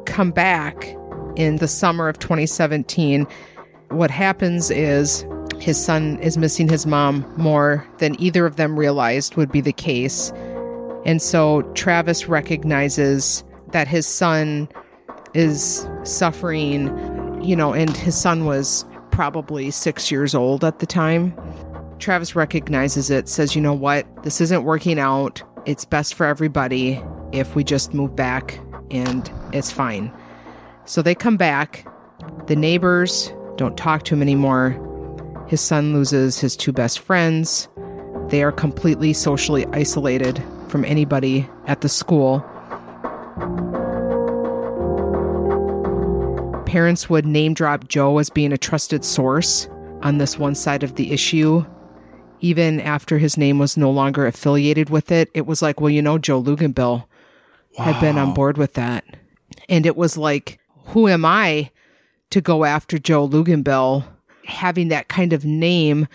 come 0.06 0.32
back 0.32 0.98
in 1.36 1.58
the 1.58 1.67
summer 1.67 2.08
of 2.08 2.17
2017. 2.17 3.28
What 3.89 4.10
happens 4.10 4.72
is 4.72 5.26
his 5.60 5.84
son 5.84 6.17
is 6.20 6.38
missing 6.39 6.67
his 6.67 6.88
mom 6.88 7.24
more 7.38 7.88
than 8.00 8.20
either 8.20 8.48
of 8.48 8.56
them 8.56 8.80
realized 8.80 9.36
would 9.36 9.52
be 9.52 9.62
the 9.62 9.72
case. 9.72 10.32
And 11.06 11.22
so 11.22 11.62
Travis 11.74 12.28
recognizes 12.28 13.44
that 13.72 13.88
his 13.88 14.06
son 14.06 14.70
is 15.34 15.88
suffering, 16.04 17.42
you 17.44 17.56
know, 17.56 17.74
and 17.74 17.96
his 17.96 18.20
son 18.20 18.46
was 18.46 18.86
probably 19.12 19.72
six 19.72 20.12
years 20.12 20.34
old 20.36 20.64
at 20.64 20.80
the 20.80 20.86
time. 20.86 21.36
Travis 22.00 22.36
recognizes 22.36 23.10
it, 23.10 23.30
says, 23.30 23.56
you 23.56 23.62
know 23.62 23.74
what, 23.74 24.06
this 24.24 24.42
isn't 24.42 24.64
working 24.64 25.00
out. 25.00 25.44
It's 25.66 25.86
best 25.86 26.16
for 26.16 26.26
everybody 26.26 27.02
if 27.32 27.56
we 27.56 27.64
just 27.64 27.94
move 27.94 28.16
back 28.16 28.60
and 28.90 29.32
it's 29.54 29.72
fine. 29.72 30.12
So 30.86 31.02
they 31.02 31.16
come 31.16 31.38
back. 31.38 31.88
The 32.48 32.56
neighbors 32.56 33.32
don't 33.56 33.78
talk 33.78 34.04
to 34.04 34.16
him 34.16 34.22
anymore. 34.22 34.76
His 35.48 35.62
son 35.62 35.94
loses 35.94 36.40
his 36.40 36.56
two 36.56 36.72
best 36.72 37.00
friends. 37.00 37.68
They 38.30 38.42
are 38.42 38.52
completely 38.52 39.14
socially 39.14 39.66
isolated 39.68 40.44
from 40.70 40.86
anybody 40.86 41.48
at 41.68 41.82
the 41.82 41.90
school. 41.90 42.44
Parents 46.72 47.10
would 47.10 47.26
name 47.26 47.54
drop 47.54 47.90
Joe 47.90 48.18
as 48.20 48.30
being 48.30 48.54
a 48.54 48.58
trusted 48.58 49.04
source 49.04 49.68
on 50.04 50.20
this 50.20 50.40
one 50.40 50.56
side 50.56 50.84
of 50.84 50.96
the 50.96 51.12
issue. 51.12 51.66
Even 52.40 52.80
after 52.80 53.18
his 53.18 53.36
name 53.36 53.60
was 53.60 53.76
no 53.76 53.92
longer 53.92 54.26
affiliated 54.26 54.90
with 54.90 55.12
it, 55.12 55.30
it 55.34 55.46
was 55.46 55.62
like, 55.62 55.82
well, 55.82 55.90
you 55.90 56.02
know, 56.02 56.18
Joe 56.18 56.42
Luginbill 56.42 57.04
had 57.78 58.00
been 58.00 58.18
on 58.18 58.34
board 58.34 58.58
with 58.58 58.76
that. 58.76 59.04
And 59.68 59.86
it 59.86 59.98
was 59.98 60.16
like, 60.16 60.60
who 60.86 61.10
am 61.10 61.26
I 61.26 61.72
to 62.30 62.40
go 62.40 62.64
after 62.64 62.98
Joe 62.98 63.28
Luginbill? 63.28 64.06
Having 64.46 64.88
that 64.88 65.10
kind 65.10 65.34
of 65.34 65.44
name 65.44 66.08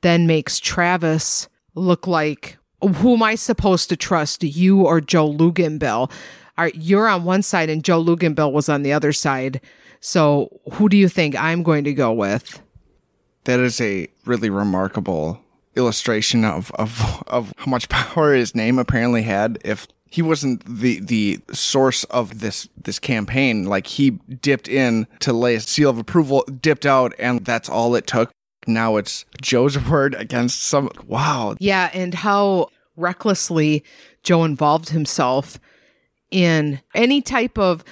then 0.00 0.26
makes 0.26 0.58
Travis 0.58 1.48
look 1.76 2.08
like 2.08 2.58
who 2.96 3.14
am 3.14 3.22
I 3.22 3.36
supposed 3.36 3.88
to 3.90 3.96
trust, 3.96 4.42
you 4.42 4.80
or 4.80 5.00
Joe 5.00 5.32
Luginbill? 5.32 6.10
Are 6.58 6.70
you're 6.70 7.06
on 7.06 7.22
one 7.22 7.42
side 7.42 7.70
and 7.70 7.84
Joe 7.84 8.02
Luginbill 8.02 8.50
was 8.50 8.68
on 8.68 8.82
the 8.82 8.92
other 8.92 9.12
side. 9.12 9.60
So 10.00 10.60
who 10.72 10.88
do 10.88 10.96
you 10.96 11.08
think 11.08 11.36
I'm 11.36 11.62
going 11.62 11.84
to 11.84 11.92
go 11.92 12.12
with? 12.12 12.60
that 13.44 13.60
is 13.60 13.80
a 13.80 14.08
really 14.24 14.50
remarkable 14.50 15.40
illustration 15.76 16.44
of, 16.44 16.70
of 16.72 17.22
of 17.26 17.52
how 17.56 17.70
much 17.70 17.88
power 17.88 18.34
his 18.34 18.54
name 18.54 18.78
apparently 18.78 19.22
had 19.22 19.58
if 19.64 19.86
he 20.06 20.22
wasn't 20.22 20.64
the 20.66 21.00
the 21.00 21.40
source 21.52 22.04
of 22.04 22.40
this 22.40 22.68
this 22.76 22.98
campaign. 22.98 23.64
Like 23.64 23.86
he 23.86 24.10
dipped 24.10 24.68
in 24.68 25.06
to 25.20 25.32
lay 25.32 25.54
a 25.54 25.60
seal 25.60 25.90
of 25.90 25.98
approval 25.98 26.44
dipped 26.60 26.86
out 26.86 27.14
and 27.18 27.44
that's 27.44 27.68
all 27.68 27.94
it 27.94 28.06
took. 28.06 28.30
Now 28.66 28.96
it's 28.96 29.24
joe's 29.40 29.78
word 29.88 30.14
against 30.14 30.62
some 30.62 30.90
wow. 31.06 31.56
Yeah, 31.58 31.90
and 31.94 32.14
how 32.14 32.68
recklessly 32.96 33.82
Joe 34.22 34.44
involved 34.44 34.90
himself 34.90 35.58
in 36.30 36.80
any 36.94 37.22
type 37.22 37.58
of 37.58 37.82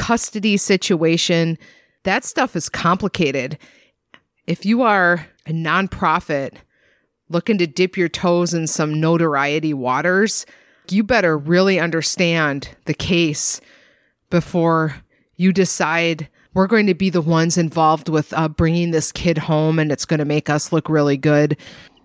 custody 0.00 0.56
situation. 0.56 1.58
That 2.04 2.24
stuff 2.24 2.56
is 2.56 2.70
complicated. 2.70 3.58
If 4.46 4.64
you 4.64 4.80
are 4.80 5.26
a 5.46 5.52
nonprofit 5.52 6.54
looking 7.28 7.58
to 7.58 7.66
dip 7.66 7.98
your 7.98 8.08
toes 8.08 8.54
in 8.54 8.66
some 8.66 8.98
notoriety 8.98 9.74
waters, 9.74 10.46
you 10.88 11.04
better 11.04 11.36
really 11.36 11.78
understand 11.78 12.70
the 12.86 12.94
case 12.94 13.60
before 14.30 14.96
you 15.36 15.52
decide 15.52 16.30
we're 16.54 16.66
going 16.66 16.86
to 16.86 16.94
be 16.94 17.10
the 17.10 17.20
ones 17.20 17.58
involved 17.58 18.08
with 18.08 18.32
uh, 18.32 18.48
bringing 18.48 18.92
this 18.92 19.12
kid 19.12 19.36
home 19.36 19.78
and 19.78 19.92
it's 19.92 20.06
going 20.06 20.18
to 20.18 20.24
make 20.24 20.48
us 20.48 20.72
look 20.72 20.88
really 20.88 21.18
good. 21.18 21.58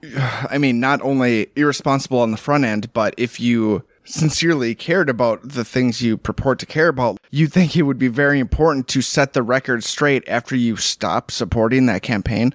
I 0.17 0.57
mean, 0.57 0.81
not 0.81 1.01
only 1.01 1.47
irresponsible 1.55 2.19
on 2.19 2.31
the 2.31 2.37
front 2.37 2.65
end, 2.65 2.91
but 2.91 3.13
if 3.17 3.39
you 3.39 3.85
sincerely 4.05 4.75
cared 4.75 5.09
about 5.09 5.41
the 5.43 5.65
things 5.65 6.01
you 6.01 6.17
purport 6.17 6.59
to 6.59 6.65
care 6.65 6.87
about, 6.87 7.19
you 7.31 7.47
think 7.47 7.75
it 7.75 7.83
would 7.83 7.99
be 7.99 8.07
very 8.07 8.39
important 8.39 8.87
to 8.89 9.01
set 9.01 9.33
the 9.33 9.43
record 9.43 9.83
straight 9.83 10.23
after 10.27 10.55
you 10.55 10.77
stop 10.77 11.31
supporting 11.31 11.85
that 11.87 12.01
campaign. 12.01 12.53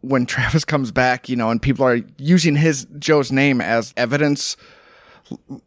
When 0.00 0.26
Travis 0.26 0.64
comes 0.64 0.92
back, 0.92 1.28
you 1.28 1.36
know, 1.36 1.50
and 1.50 1.62
people 1.62 1.86
are 1.86 2.00
using 2.18 2.56
his 2.56 2.86
Joe's 2.98 3.32
name 3.32 3.60
as 3.60 3.94
evidence, 3.96 4.56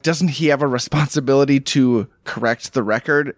doesn't 0.03 0.29
he 0.29 0.47
have 0.47 0.61
a 0.61 0.67
responsibility 0.67 1.59
to 1.59 2.07
correct 2.23 2.73
the 2.73 2.83
record? 2.83 3.35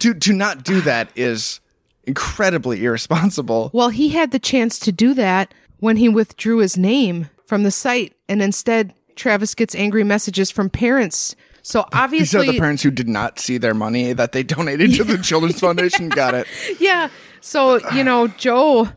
To 0.00 0.14
to 0.14 0.32
not 0.32 0.62
do 0.62 0.80
that 0.82 1.08
is 1.16 1.60
incredibly 2.04 2.84
irresponsible. 2.84 3.70
Well, 3.72 3.88
he 3.88 4.10
had 4.10 4.30
the 4.30 4.38
chance 4.38 4.78
to 4.80 4.92
do 4.92 5.14
that 5.14 5.52
when 5.78 5.96
he 5.96 6.08
withdrew 6.08 6.58
his 6.58 6.76
name 6.76 7.28
from 7.46 7.62
the 7.62 7.70
site, 7.70 8.14
and 8.28 8.42
instead, 8.42 8.94
Travis 9.16 9.54
gets 9.54 9.74
angry 9.74 10.04
messages 10.04 10.50
from 10.50 10.70
parents 10.70 11.34
So 11.62 11.80
These 11.80 11.84
are 11.84 12.04
obviously, 12.04 12.46
the 12.52 12.58
parents 12.58 12.82
who 12.82 12.90
did 12.90 13.08
not 13.08 13.38
see 13.38 13.58
their 13.58 13.74
money 13.74 14.12
that 14.12 14.32
they 14.32 14.42
donated 14.42 14.94
to 14.94 15.04
the 15.04 15.18
Children's 15.18 15.58
Foundation. 15.66 16.08
Got 16.08 16.34
it. 16.34 16.46
yeah. 16.80 17.08
So, 17.40 17.80
you 17.90 18.04
know, 18.04 18.28
Joe, 18.28 18.88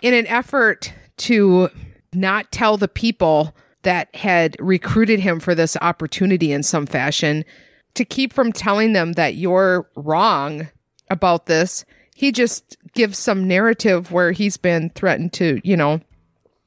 in 0.00 0.14
an 0.14 0.26
effort 0.26 0.92
to 1.18 1.68
not 2.12 2.50
tell 2.50 2.76
the 2.76 2.88
people 2.88 3.54
that 3.82 4.14
had 4.14 4.56
recruited 4.58 5.20
him 5.20 5.40
for 5.40 5.54
this 5.54 5.76
opportunity 5.82 6.52
in 6.52 6.62
some 6.62 6.86
fashion, 6.86 7.44
to 7.94 8.04
keep 8.04 8.32
from 8.32 8.52
telling 8.52 8.92
them 8.92 9.12
that 9.12 9.34
you're 9.34 9.88
wrong 9.94 10.68
about 11.10 11.46
this, 11.46 11.84
he 12.14 12.32
just 12.32 12.76
gives 12.94 13.18
some 13.18 13.46
narrative 13.46 14.10
where 14.10 14.32
he's 14.32 14.56
been 14.56 14.90
threatened 14.90 15.32
to, 15.34 15.60
you 15.62 15.76
know. 15.76 16.00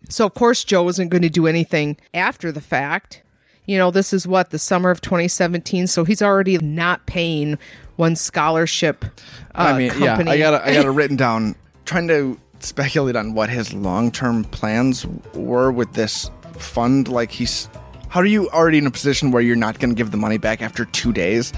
So, 0.09 0.25
of 0.25 0.33
course, 0.33 0.63
Joe 0.63 0.87
isn't 0.89 1.09
going 1.09 1.21
to 1.21 1.29
do 1.29 1.47
anything 1.47 1.97
after 2.13 2.51
the 2.51 2.61
fact. 2.61 3.23
You 3.65 3.77
know, 3.77 3.91
this 3.91 4.13
is 4.13 4.25
what, 4.25 4.51
the 4.51 4.59
summer 4.59 4.89
of 4.89 5.01
2017. 5.01 5.87
So 5.87 6.05
he's 6.05 6.21
already 6.21 6.57
not 6.59 7.05
paying 7.05 7.57
one 7.97 8.15
scholarship 8.15 9.03
uh, 9.03 9.07
I 9.55 9.77
mean, 9.77 9.89
company. 9.89 10.05
yeah, 10.29 10.31
I 10.31 10.37
got 10.37 10.53
it- 10.53 10.61
I 10.69 10.73
got 10.73 10.85
it 10.85 10.89
written 10.91 11.17
down. 11.17 11.55
Trying 11.85 12.07
to 12.07 12.39
speculate 12.59 13.15
on 13.15 13.33
what 13.33 13.49
his 13.49 13.73
long 13.73 14.11
term 14.11 14.43
plans 14.45 15.05
were 15.33 15.71
with 15.71 15.93
this 15.93 16.29
fund. 16.57 17.07
Like 17.09 17.31
he's, 17.31 17.67
how 18.09 18.21
are 18.21 18.25
you 18.25 18.49
already 18.51 18.77
in 18.77 18.87
a 18.87 18.91
position 18.91 19.31
where 19.31 19.41
you're 19.41 19.55
not 19.57 19.79
going 19.79 19.89
to 19.89 19.95
give 19.95 20.11
the 20.11 20.17
money 20.17 20.37
back 20.37 20.61
after 20.61 20.85
two 20.85 21.11
days? 21.11 21.51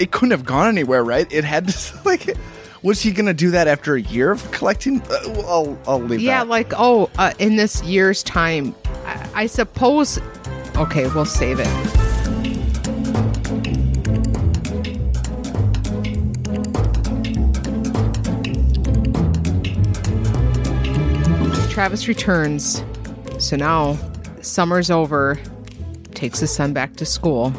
It 0.00 0.10
couldn't 0.10 0.32
have 0.32 0.44
gone 0.44 0.68
anywhere, 0.68 1.04
right? 1.04 1.30
It 1.32 1.44
had 1.44 1.68
to 1.68 1.98
like. 2.04 2.36
Was 2.88 3.02
he 3.02 3.12
going 3.12 3.26
to 3.26 3.34
do 3.34 3.50
that 3.50 3.68
after 3.68 3.96
a 3.96 4.00
year 4.00 4.30
of 4.30 4.50
collecting? 4.50 5.02
Uh, 5.02 5.44
I'll, 5.46 5.78
I'll 5.86 6.00
leave 6.00 6.20
Yeah, 6.20 6.38
that. 6.38 6.48
like 6.48 6.72
oh, 6.74 7.10
uh, 7.18 7.34
in 7.38 7.56
this 7.56 7.82
year's 7.82 8.22
time, 8.22 8.74
I, 9.04 9.30
I 9.34 9.46
suppose. 9.46 10.18
Okay, 10.74 11.06
we'll 11.08 11.26
save 11.26 11.58
it. 11.60 11.66
Travis 21.68 22.08
returns. 22.08 22.82
So 23.38 23.56
now, 23.56 23.98
summer's 24.40 24.90
over. 24.90 25.38
Takes 26.14 26.38
his 26.40 26.50
son 26.50 26.72
back 26.72 26.96
to 26.96 27.04
school. 27.04 27.50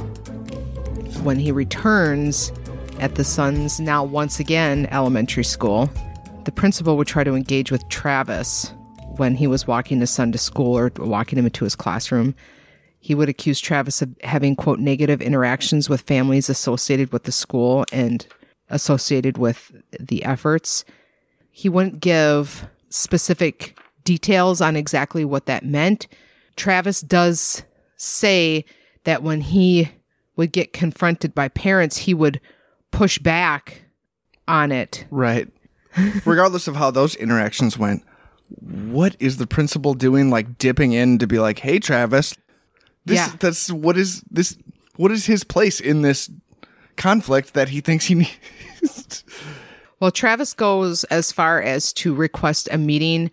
When 1.22 1.38
he 1.38 1.52
returns 1.52 2.52
at 3.00 3.16
the 3.16 3.24
son's 3.24 3.80
now 3.80 4.04
once 4.04 4.40
again 4.40 4.88
elementary 4.92 5.44
school, 5.44 5.90
the 6.44 6.52
principal 6.52 6.98
would 6.98 7.08
try 7.08 7.24
to 7.24 7.34
engage 7.34 7.72
with 7.72 7.88
Travis 7.90 8.74
when 9.16 9.36
he 9.36 9.48
was 9.48 9.66
walking 9.66 10.00
his 10.02 10.10
son 10.10 10.32
to 10.34 10.38
school 10.38 10.78
or 10.78 10.92
walking 10.98 11.40
him 11.40 11.46
into 11.46 11.64
his 11.64 11.76
classroom. 11.76 12.36
He 13.00 13.16
would 13.16 13.30
accuse 13.30 13.60
Travis 13.62 14.02
of 14.02 14.14
having, 14.24 14.56
quote, 14.56 14.80
negative 14.80 15.22
interactions 15.22 15.90
with 15.90 16.02
families 16.02 16.50
associated 16.50 17.14
with 17.14 17.24
the 17.24 17.32
school 17.32 17.86
and 17.94 18.28
associated 18.70 19.38
with 19.38 19.72
the 19.98 20.24
efforts. 20.26 20.84
He 21.52 21.70
wouldn't 21.70 22.02
give 22.02 22.68
specific 22.90 23.80
details 24.04 24.60
on 24.60 24.76
exactly 24.76 25.24
what 25.24 25.46
that 25.46 25.64
meant. 25.64 26.08
Travis 26.58 27.00
does 27.00 27.64
say 27.96 28.66
that 29.06 29.24
when 29.24 29.40
he 29.42 29.90
would 30.36 30.52
get 30.52 30.74
confronted 30.74 31.34
by 31.34 31.48
parents, 31.48 31.98
he 31.98 32.14
would 32.14 32.42
push 32.91 33.19
back 33.19 33.84
on 34.47 34.71
it. 34.71 35.06
Right. 35.10 35.47
Regardless 36.25 36.67
of 36.67 36.75
how 36.75 36.91
those 36.91 37.15
interactions 37.15 37.78
went, 37.78 38.04
what 38.60 39.15
is 39.19 39.38
the 39.38 39.47
principal 39.47 39.93
doing? 39.93 40.30
Like 40.30 40.58
dipping 40.58 40.93
in 40.93 41.19
to 41.19 41.28
be 41.28 41.39
like, 41.39 41.60
"Hey, 41.60 41.80
Travis, 41.80 42.36
this 43.06 43.17
Yeah. 43.17 43.32
that's 43.39 43.71
what 43.71 43.97
is 43.97 44.23
this? 44.30 44.58
What 44.95 45.12
is 45.12 45.25
his 45.25 45.43
place 45.43 45.80
in 45.80 46.02
this 46.02 46.30
conflict 46.97 47.54
that 47.54 47.69
he 47.69 47.82
thinks 47.82 48.06
he 48.06 48.15
needs?" 48.82 49.23
Well, 49.99 50.12
Travis 50.12 50.54
goes 50.54 51.04
as 51.06 51.32
far 51.32 51.62
as 51.62 51.91
to 51.93 52.15
request 52.15 52.69
a 52.71 52.78
meeting 52.78 53.32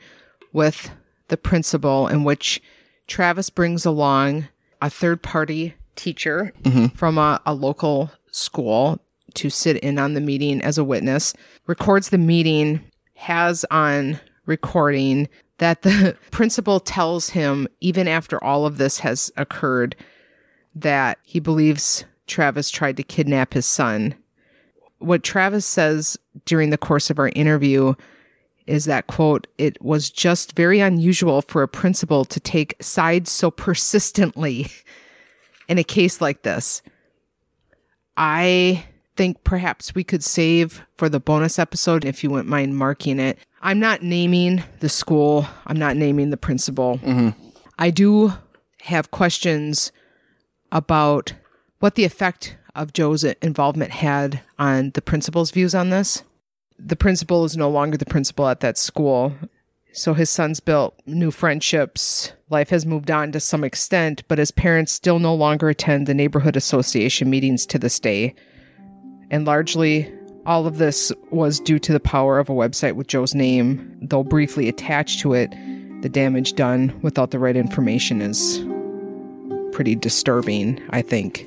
with 0.52 0.90
the 1.28 1.36
principal 1.36 2.08
in 2.08 2.24
which 2.24 2.60
Travis 3.06 3.50
brings 3.50 3.86
along 3.86 4.48
a 4.82 4.90
third 4.90 5.22
party 5.22 5.74
teacher 5.94 6.52
mm-hmm. 6.62 6.86
from 6.96 7.18
a, 7.18 7.40
a 7.46 7.54
local 7.54 8.10
school 8.30 9.00
to 9.36 9.50
sit 9.50 9.76
in 9.78 9.98
on 9.98 10.14
the 10.14 10.20
meeting 10.20 10.60
as 10.62 10.78
a 10.78 10.84
witness, 10.84 11.34
records 11.66 12.10
the 12.10 12.18
meeting, 12.18 12.82
has 13.14 13.64
on 13.70 14.20
recording 14.46 15.28
that 15.58 15.82
the 15.82 16.16
principal 16.30 16.80
tells 16.80 17.30
him, 17.30 17.68
even 17.80 18.08
after 18.08 18.42
all 18.42 18.66
of 18.66 18.78
this 18.78 18.98
has 19.00 19.30
occurred, 19.36 19.96
that 20.74 21.18
he 21.24 21.40
believes 21.40 22.04
Travis 22.26 22.70
tried 22.70 22.96
to 22.98 23.02
kidnap 23.02 23.54
his 23.54 23.66
son. 23.66 24.14
What 24.98 25.22
Travis 25.22 25.66
says 25.66 26.18
during 26.44 26.70
the 26.70 26.78
course 26.78 27.10
of 27.10 27.18
our 27.18 27.28
interview 27.30 27.94
is 28.66 28.84
that 28.86 29.06
quote 29.06 29.46
it 29.58 29.80
was 29.80 30.10
just 30.10 30.56
very 30.56 30.80
unusual 30.80 31.40
for 31.40 31.62
a 31.62 31.68
principal 31.68 32.24
to 32.24 32.40
take 32.40 32.74
sides 32.80 33.30
so 33.30 33.50
persistently 33.50 34.66
in 35.68 35.78
a 35.78 35.84
case 35.84 36.20
like 36.20 36.42
this. 36.42 36.82
I 38.16 38.84
think 39.16 39.42
perhaps 39.44 39.94
we 39.94 40.04
could 40.04 40.22
save 40.22 40.82
for 40.96 41.08
the 41.08 41.20
bonus 41.20 41.58
episode 41.58 42.04
if 42.04 42.22
you 42.22 42.30
wouldn't 42.30 42.48
mind 42.48 42.76
marking 42.76 43.18
it 43.18 43.38
i'm 43.62 43.80
not 43.80 44.02
naming 44.02 44.62
the 44.80 44.88
school 44.88 45.46
i'm 45.66 45.76
not 45.76 45.96
naming 45.96 46.30
the 46.30 46.36
principal 46.36 46.98
mm-hmm. 46.98 47.30
i 47.78 47.90
do 47.90 48.32
have 48.82 49.10
questions 49.10 49.90
about 50.70 51.34
what 51.78 51.94
the 51.94 52.04
effect 52.04 52.56
of 52.74 52.92
Joe's 52.92 53.24
involvement 53.24 53.90
had 53.90 54.42
on 54.58 54.90
the 54.90 55.02
principal's 55.02 55.50
views 55.50 55.74
on 55.74 55.90
this. 55.90 56.22
The 56.78 56.96
principal 56.96 57.44
is 57.44 57.56
no 57.56 57.70
longer 57.70 57.96
the 57.96 58.04
principal 58.04 58.48
at 58.48 58.60
that 58.60 58.76
school. 58.76 59.32
So 59.92 60.12
his 60.12 60.28
son's 60.28 60.60
built 60.60 60.94
new 61.06 61.30
friendships. 61.30 62.32
Life 62.50 62.68
has 62.68 62.84
moved 62.84 63.10
on 63.10 63.32
to 63.32 63.40
some 63.40 63.64
extent, 63.64 64.22
but 64.28 64.38
his 64.38 64.50
parents 64.50 64.92
still 64.92 65.18
no 65.18 65.34
longer 65.34 65.70
attend 65.70 66.06
the 66.06 66.14
neighborhood 66.14 66.54
association 66.54 67.30
meetings 67.30 67.64
to 67.66 67.78
this 67.78 67.98
day. 67.98 68.34
And 69.30 69.44
largely, 69.44 70.12
all 70.46 70.66
of 70.66 70.78
this 70.78 71.12
was 71.30 71.58
due 71.58 71.78
to 71.80 71.92
the 71.92 72.00
power 72.00 72.38
of 72.38 72.48
a 72.48 72.52
website 72.52 72.94
with 72.94 73.08
Joe's 73.08 73.34
name, 73.34 73.98
though 74.00 74.22
briefly 74.22 74.68
attached 74.68 75.20
to 75.20 75.34
it. 75.34 75.50
The 76.02 76.08
damage 76.08 76.52
done 76.52 76.96
without 77.02 77.32
the 77.32 77.38
right 77.38 77.56
information 77.56 78.22
is 78.22 78.64
pretty 79.72 79.96
disturbing, 79.96 80.80
I 80.90 81.02
think. 81.02 81.46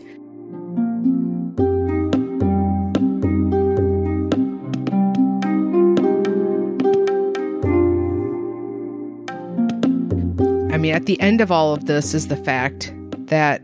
I 10.74 10.78
mean, 10.78 10.94
at 10.94 11.06
the 11.06 11.20
end 11.20 11.42
of 11.42 11.52
all 11.52 11.74
of 11.74 11.86
this 11.86 12.14
is 12.14 12.28
the 12.28 12.38
fact 12.38 12.94
that 13.28 13.62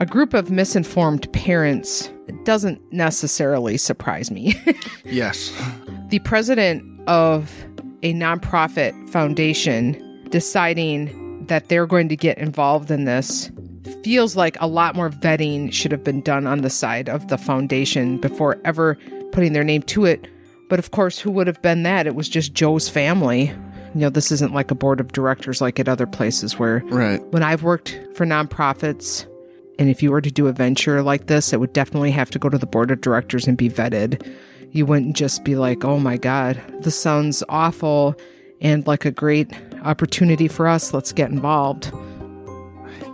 a 0.00 0.06
group 0.06 0.34
of 0.34 0.50
misinformed 0.50 1.32
parents 1.32 2.10
doesn't 2.44 2.80
necessarily 2.92 3.76
surprise 3.76 4.30
me. 4.30 4.54
yes. 5.04 5.52
the 6.08 6.18
president 6.20 6.82
of 7.08 7.50
a 8.02 8.12
nonprofit 8.14 9.08
foundation 9.10 10.00
deciding 10.30 11.46
that 11.46 11.68
they're 11.68 11.86
going 11.86 12.08
to 12.08 12.16
get 12.16 12.38
involved 12.38 12.90
in 12.90 13.04
this 13.04 13.50
feels 14.02 14.36
like 14.36 14.56
a 14.60 14.66
lot 14.66 14.94
more 14.94 15.10
vetting 15.10 15.72
should 15.72 15.90
have 15.92 16.04
been 16.04 16.20
done 16.22 16.46
on 16.46 16.62
the 16.62 16.70
side 16.70 17.08
of 17.08 17.28
the 17.28 17.36
foundation 17.38 18.18
before 18.18 18.58
ever 18.64 18.96
putting 19.32 19.52
their 19.52 19.64
name 19.64 19.82
to 19.82 20.04
it. 20.04 20.26
But 20.68 20.78
of 20.78 20.90
course, 20.90 21.18
who 21.18 21.30
would 21.32 21.46
have 21.46 21.60
been 21.62 21.82
that? 21.82 22.06
It 22.06 22.14
was 22.14 22.28
just 22.28 22.54
Joe's 22.54 22.88
family. 22.88 23.46
You 23.94 24.00
know, 24.00 24.10
this 24.10 24.32
isn't 24.32 24.52
like 24.54 24.70
a 24.70 24.74
board 24.74 25.00
of 25.00 25.12
directors 25.12 25.60
like 25.60 25.78
at 25.78 25.88
other 25.88 26.06
places 26.06 26.58
where 26.58 26.78
Right. 26.86 27.22
when 27.32 27.42
I've 27.42 27.62
worked 27.62 27.98
for 28.14 28.26
nonprofits, 28.26 29.26
and 29.78 29.88
if 29.88 30.02
you 30.02 30.10
were 30.10 30.20
to 30.20 30.30
do 30.30 30.46
a 30.46 30.52
venture 30.52 31.02
like 31.02 31.26
this, 31.26 31.52
it 31.52 31.60
would 31.60 31.72
definitely 31.72 32.10
have 32.12 32.30
to 32.30 32.38
go 32.38 32.48
to 32.48 32.58
the 32.58 32.66
board 32.66 32.90
of 32.90 33.00
directors 33.00 33.46
and 33.46 33.56
be 33.56 33.68
vetted. 33.68 34.34
You 34.70 34.86
wouldn't 34.86 35.16
just 35.16 35.44
be 35.44 35.56
like, 35.56 35.84
oh 35.84 35.98
my 35.98 36.16
God, 36.16 36.60
this 36.80 36.98
sounds 37.00 37.42
awful 37.48 38.16
and 38.60 38.86
like 38.86 39.04
a 39.04 39.10
great 39.10 39.50
opportunity 39.82 40.48
for 40.48 40.66
us. 40.66 40.92
Let's 40.92 41.12
get 41.12 41.30
involved. 41.30 41.92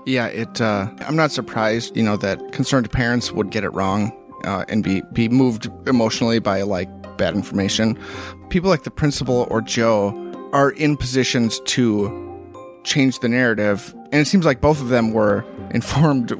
Yeah, 0.06 0.26
it. 0.26 0.60
Uh, 0.60 0.90
I'm 1.00 1.16
not 1.16 1.30
surprised, 1.30 1.96
you 1.96 2.02
know, 2.02 2.16
that 2.16 2.52
concerned 2.52 2.90
parents 2.90 3.32
would 3.32 3.50
get 3.50 3.64
it 3.64 3.70
wrong 3.70 4.12
uh, 4.44 4.64
and 4.68 4.82
be 4.82 5.02
be 5.12 5.28
moved 5.28 5.68
emotionally 5.86 6.38
by 6.38 6.62
like 6.62 6.88
bad 7.18 7.34
information. 7.34 7.98
People 8.48 8.70
like 8.70 8.84
the 8.84 8.90
principal 8.90 9.46
or 9.50 9.60
Joe 9.60 10.14
are 10.52 10.70
in 10.70 10.96
positions 10.96 11.60
to 11.66 12.26
change 12.82 13.18
the 13.18 13.28
narrative, 13.28 13.94
and 14.10 14.14
it 14.14 14.26
seems 14.26 14.46
like 14.46 14.60
both 14.60 14.80
of 14.80 14.88
them 14.88 15.12
were 15.12 15.44
informed 15.70 16.32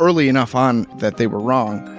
early 0.00 0.28
enough 0.28 0.54
on 0.54 0.86
that 0.98 1.16
they 1.16 1.26
were 1.26 1.40
wrong. 1.40 1.96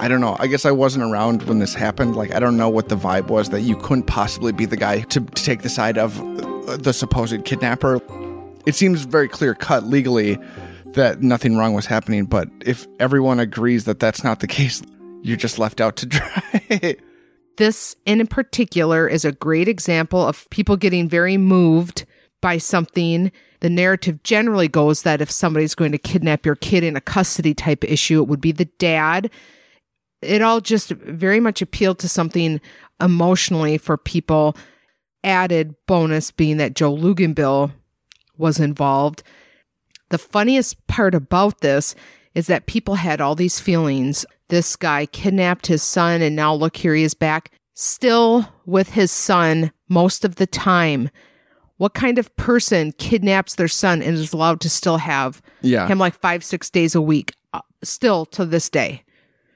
I 0.00 0.06
don't 0.06 0.20
know. 0.20 0.36
I 0.38 0.46
guess 0.46 0.64
I 0.64 0.70
wasn't 0.70 1.04
around 1.04 1.42
when 1.42 1.58
this 1.58 1.74
happened. 1.74 2.14
Like, 2.14 2.32
I 2.32 2.38
don't 2.38 2.56
know 2.56 2.68
what 2.68 2.88
the 2.88 2.96
vibe 2.96 3.28
was 3.28 3.50
that 3.50 3.62
you 3.62 3.76
couldn't 3.76 4.04
possibly 4.04 4.52
be 4.52 4.64
the 4.64 4.76
guy 4.76 5.00
to, 5.00 5.20
to 5.20 5.44
take 5.44 5.62
the 5.62 5.68
side 5.68 5.98
of 5.98 6.20
uh, 6.68 6.76
the 6.76 6.92
supposed 6.92 7.44
kidnapper. 7.44 8.00
It 8.64 8.74
seems 8.74 9.02
very 9.02 9.28
clear 9.28 9.54
cut 9.54 9.84
legally 9.84 10.38
that 10.94 11.20
nothing 11.20 11.56
wrong 11.56 11.74
was 11.74 11.86
happening. 11.86 12.26
But 12.26 12.48
if 12.64 12.86
everyone 13.00 13.40
agrees 13.40 13.84
that 13.84 13.98
that's 13.98 14.22
not 14.22 14.40
the 14.40 14.46
case, 14.46 14.82
you're 15.22 15.36
just 15.36 15.58
left 15.58 15.80
out 15.80 15.96
to 15.96 16.06
dry. 16.06 16.96
This, 17.56 17.96
in 18.06 18.24
particular, 18.28 19.08
is 19.08 19.24
a 19.24 19.32
great 19.32 19.66
example 19.66 20.24
of 20.24 20.48
people 20.50 20.76
getting 20.76 21.08
very 21.08 21.36
moved 21.36 22.06
by 22.40 22.58
something. 22.58 23.32
The 23.60 23.70
narrative 23.70 24.22
generally 24.22 24.68
goes 24.68 25.02
that 25.02 25.20
if 25.20 25.30
somebody's 25.30 25.74
going 25.74 25.92
to 25.92 25.98
kidnap 25.98 26.46
your 26.46 26.56
kid 26.56 26.84
in 26.84 26.96
a 26.96 27.00
custody 27.00 27.54
type 27.54 27.84
issue, 27.84 28.22
it 28.22 28.28
would 28.28 28.40
be 28.40 28.52
the 28.52 28.66
dad. 28.78 29.30
It 30.22 30.42
all 30.42 30.60
just 30.60 30.90
very 30.90 31.40
much 31.40 31.62
appealed 31.62 31.98
to 32.00 32.08
something 32.08 32.60
emotionally 33.00 33.78
for 33.78 33.96
people. 33.96 34.56
Added 35.24 35.74
bonus 35.86 36.30
being 36.30 36.58
that 36.58 36.74
Joe 36.74 36.94
Luginbill 36.94 37.72
was 38.36 38.60
involved. 38.60 39.22
The 40.10 40.18
funniest 40.18 40.86
part 40.86 41.14
about 41.14 41.60
this 41.60 41.94
is 42.34 42.46
that 42.46 42.66
people 42.66 42.94
had 42.94 43.20
all 43.20 43.34
these 43.34 43.58
feelings. 43.58 44.24
This 44.48 44.76
guy 44.76 45.06
kidnapped 45.06 45.66
his 45.66 45.82
son, 45.82 46.22
and 46.22 46.36
now 46.36 46.54
look, 46.54 46.76
here 46.76 46.94
he 46.94 47.02
is 47.02 47.14
back, 47.14 47.50
still 47.74 48.48
with 48.64 48.90
his 48.90 49.10
son 49.10 49.72
most 49.88 50.24
of 50.24 50.36
the 50.36 50.46
time. 50.46 51.10
What 51.78 51.94
kind 51.94 52.18
of 52.18 52.34
person 52.36 52.92
kidnaps 52.92 53.54
their 53.54 53.68
son 53.68 54.02
and 54.02 54.16
is 54.16 54.32
allowed 54.32 54.60
to 54.60 54.68
still 54.70 54.98
have 54.98 55.40
Yeah. 55.62 55.86
him 55.88 55.98
like 55.98 56.14
five, 56.20 56.44
six 56.44 56.68
days 56.70 56.94
a 56.94 57.00
week, 57.00 57.32
uh, 57.54 57.60
still 57.82 58.26
to 58.26 58.44
this 58.44 58.68
day? 58.68 59.02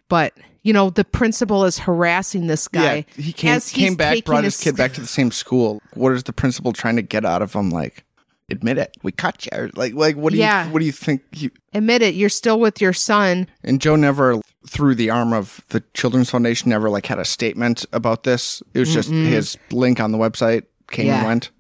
But, 0.09 0.35
you 0.62 0.73
know, 0.73 0.91
the 0.91 1.05
principal 1.05 1.64
is 1.64 1.79
harassing 1.81 2.47
this 2.47 2.68
guy. 2.68 3.05
yeah, 3.16 3.23
he 3.23 3.33
came, 3.33 3.61
came 3.61 3.95
back, 3.97 4.25
brought 4.25 4.45
his 4.45 4.59
kid 4.59 4.77
back 4.77 4.93
to 4.95 5.01
the 5.01 5.07
same 5.07 5.31
school. 5.31 5.81
What 5.95 6.12
is 6.12 6.23
the 6.25 6.33
principal 6.33 6.73
trying 6.73 6.97
to 6.97 7.03
get 7.03 7.25
out 7.25 7.43
of 7.43 7.53
him? 7.55 7.70
Like, 7.70 8.05
admit 8.51 8.79
it, 8.79 8.97
we 9.03 9.11
caught 9.12 9.45
you. 9.47 9.70
Like, 9.75 9.95
like 9.95 10.14
what 10.16 10.33
do 10.33 10.39
Yeah. 10.39 10.66
you 10.66 10.73
what 10.73 10.79
do 10.81 10.85
you 10.87 10.93
think? 10.93 11.23
He, 11.33 11.51
Admit 11.75 12.03
it, 12.03 12.14
you're 12.14 12.29
still 12.29 12.61
with 12.61 12.81
your 12.81 12.93
son. 12.93 13.49
and 13.64 13.81
Joe 13.81 13.97
never, 13.97 14.41
through 14.68 14.95
the 14.95 15.09
arm 15.11 15.33
of 15.33 15.62
the 15.70 15.83
Children's 15.95 16.31
Foundation, 16.31 16.68
never 16.68 16.89
like 16.91 17.07
had 17.07 17.18
a 17.18 17.25
statement 17.25 17.85
about 17.93 18.23
this. 18.25 18.62
It 18.75 18.79
was 18.81 18.93
just 18.93 19.09
his 19.11 19.57
link 19.73 19.99
on 19.99 20.12
the 20.12 20.18
website 20.18 20.64
came 20.91 21.09
and 21.11 21.27
went. 21.27 21.51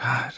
God, 0.00 0.32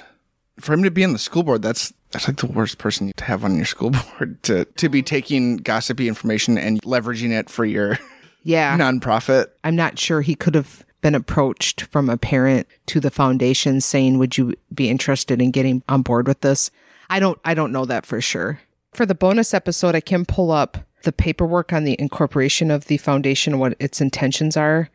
for 0.60 0.72
him 0.72 0.82
to 0.82 0.90
be 0.90 1.04
on 1.04 1.12
the 1.12 1.18
school 1.18 1.42
board, 1.42 1.62
that's 1.62 1.92
that's 2.10 2.28
like 2.28 2.36
the 2.38 2.46
worst 2.46 2.78
person 2.78 3.12
to 3.16 3.24
have 3.24 3.44
on 3.44 3.56
your 3.56 3.64
school 3.64 3.90
board 4.18 4.42
to 4.44 4.64
to 4.64 4.88
be 4.88 5.02
taking 5.02 5.56
gossipy 5.58 6.08
information 6.08 6.58
and 6.58 6.80
leveraging 6.82 7.30
it 7.30 7.48
for 7.48 7.64
your 7.64 7.98
Yeah. 8.44 8.76
nonprofit. 8.76 9.46
I'm 9.62 9.76
not 9.76 9.98
sure 9.98 10.20
he 10.20 10.34
could 10.34 10.54
have 10.56 10.84
been 11.00 11.14
approached 11.14 11.82
from 11.82 12.10
a 12.10 12.16
parent 12.16 12.66
to 12.86 13.00
the 13.00 13.10
foundation 13.10 13.80
saying, 13.80 14.18
"Would 14.18 14.36
you 14.36 14.54
be 14.74 14.88
interested 14.90 15.40
in 15.40 15.50
getting 15.52 15.82
on 15.88 16.02
board 16.02 16.26
with 16.28 16.40
this?" 16.40 16.70
I 17.08 17.20
don't 17.20 17.38
I 17.44 17.54
don't 17.54 17.72
know 17.72 17.84
that 17.84 18.04
for 18.06 18.20
sure. 18.20 18.60
For 18.94 19.06
the 19.06 19.14
bonus 19.14 19.54
episode, 19.54 19.94
I 19.94 20.00
can 20.00 20.24
pull 20.24 20.50
up 20.50 20.76
the 21.04 21.12
paperwork 21.12 21.72
on 21.72 21.84
the 21.84 21.96
incorporation 21.98 22.70
of 22.70 22.86
the 22.86 22.96
foundation, 22.98 23.58
what 23.58 23.74
its 23.80 24.00
intentions 24.00 24.56
are, 24.56 24.90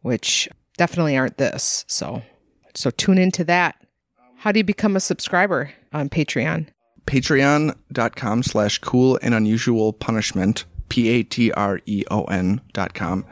which 0.00 0.48
definitely 0.76 1.16
aren't 1.16 1.38
this. 1.38 1.84
So 1.88 2.22
so 2.74 2.90
tune 2.90 3.18
into 3.18 3.44
that. 3.44 3.76
How 4.42 4.50
do 4.50 4.58
you 4.58 4.64
become 4.64 4.96
a 4.96 5.00
subscriber 5.00 5.70
on 5.92 6.08
Patreon? 6.08 6.66
patreon.com 7.06 8.42
slash 8.44 8.78
cool 8.78 9.18
and 9.22 9.34
unusual 9.34 9.92
punishment 9.92 10.64
p-a-t-r-e-o-n 10.88 12.60
dot 12.72 12.94
com 12.94 13.24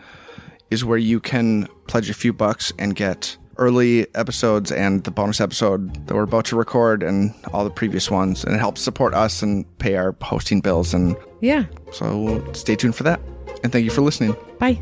is 0.71 0.85
where 0.85 0.99
you 0.99 1.21
can 1.21 1.69
pledge 1.87 2.11
a 2.11 2.15
few 2.15 2.33
bucks 2.33 2.73
and 2.79 2.95
get 2.97 3.37
early 3.59 4.07
episodes 4.15 4.73
and 4.73 5.05
the 5.05 5.11
bonus 5.11 5.41
episode 5.41 6.07
that 6.07 6.15
we're 6.15 6.23
about 6.23 6.47
to 6.47 6.57
record 6.57 7.03
and 7.03 7.35
all 7.53 7.63
the 7.65 7.71
previous 7.71 8.11
ones 8.11 8.43
and 8.45 8.55
it 8.55 8.59
helps 8.59 8.81
support 8.81 9.15
us 9.15 9.43
and 9.43 9.67
pay 9.79 9.97
our 9.97 10.17
hosting 10.23 10.61
bills 10.61 10.95
and 10.95 11.17
Yeah. 11.41 11.65
so 11.93 12.43
stay 12.53 12.75
tuned 12.77 12.97
for 12.97 13.03
that 13.05 13.21
and 13.63 13.71
thank 13.73 13.85
you 13.85 13.91
for 13.91 14.01
listening 14.03 14.35
Bye. 14.59 14.81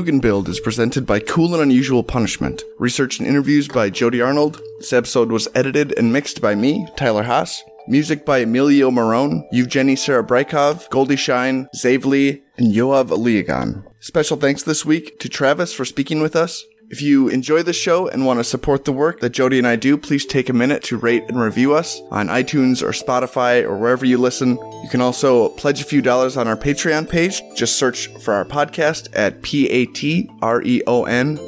Luginbilled 0.00 0.48
is 0.48 0.60
presented 0.60 1.04
by 1.04 1.20
Cool 1.20 1.52
and 1.52 1.62
Unusual 1.62 2.02
Punishment. 2.02 2.62
Research 2.78 3.18
and 3.18 3.28
interviews 3.28 3.68
by 3.68 3.90
Jody 3.90 4.22
Arnold. 4.22 4.58
This 4.78 4.94
episode 4.94 5.30
was 5.30 5.46
edited 5.54 5.92
and 5.98 6.10
mixed 6.10 6.40
by 6.40 6.54
me, 6.54 6.88
Tyler 6.96 7.24
Haas. 7.24 7.62
Music 7.86 8.24
by 8.24 8.38
Emilio 8.38 8.90
Marone, 8.90 9.42
Evgeny 9.52 9.98
Serebrykov, 9.98 10.88
Goldie 10.88 11.16
Shine, 11.16 11.68
Zavely, 11.76 12.40
and 12.56 12.72
Yoav 12.72 13.08
Aliagan. 13.08 13.84
Special 14.00 14.38
thanks 14.38 14.62
this 14.62 14.86
week 14.86 15.18
to 15.20 15.28
Travis 15.28 15.74
for 15.74 15.84
speaking 15.84 16.22
with 16.22 16.34
us. 16.34 16.64
If 16.90 17.00
you 17.00 17.28
enjoy 17.28 17.62
the 17.62 17.72
show 17.72 18.08
and 18.08 18.26
want 18.26 18.40
to 18.40 18.44
support 18.44 18.84
the 18.84 18.90
work 18.90 19.20
that 19.20 19.30
Jody 19.30 19.58
and 19.58 19.66
I 19.66 19.76
do, 19.76 19.96
please 19.96 20.26
take 20.26 20.48
a 20.48 20.52
minute 20.52 20.82
to 20.84 20.96
rate 20.96 21.22
and 21.28 21.40
review 21.40 21.72
us 21.72 22.02
on 22.10 22.26
iTunes 22.26 22.82
or 22.82 22.90
Spotify 22.90 23.62
or 23.62 23.78
wherever 23.78 24.04
you 24.04 24.18
listen. 24.18 24.56
You 24.82 24.88
can 24.90 25.00
also 25.00 25.50
pledge 25.50 25.80
a 25.80 25.84
few 25.84 26.02
dollars 26.02 26.36
on 26.36 26.48
our 26.48 26.56
Patreon 26.56 27.08
page. 27.08 27.42
Just 27.54 27.76
search 27.76 28.08
for 28.24 28.34
our 28.34 28.44
podcast 28.44 29.08
at 29.14 29.40
p-a-t-r-e-o-n 29.42 30.32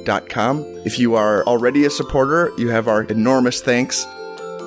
dot 0.05 0.29
com. 0.29 0.63
If 0.85 1.01
you 1.01 1.17
are 1.17 1.45
already 1.45 1.87
a 1.87 1.91
supporter, 1.91 2.53
you 2.57 2.69
have 2.69 2.87
our 2.87 3.03
enormous 3.03 3.61
thanks. 3.61 4.07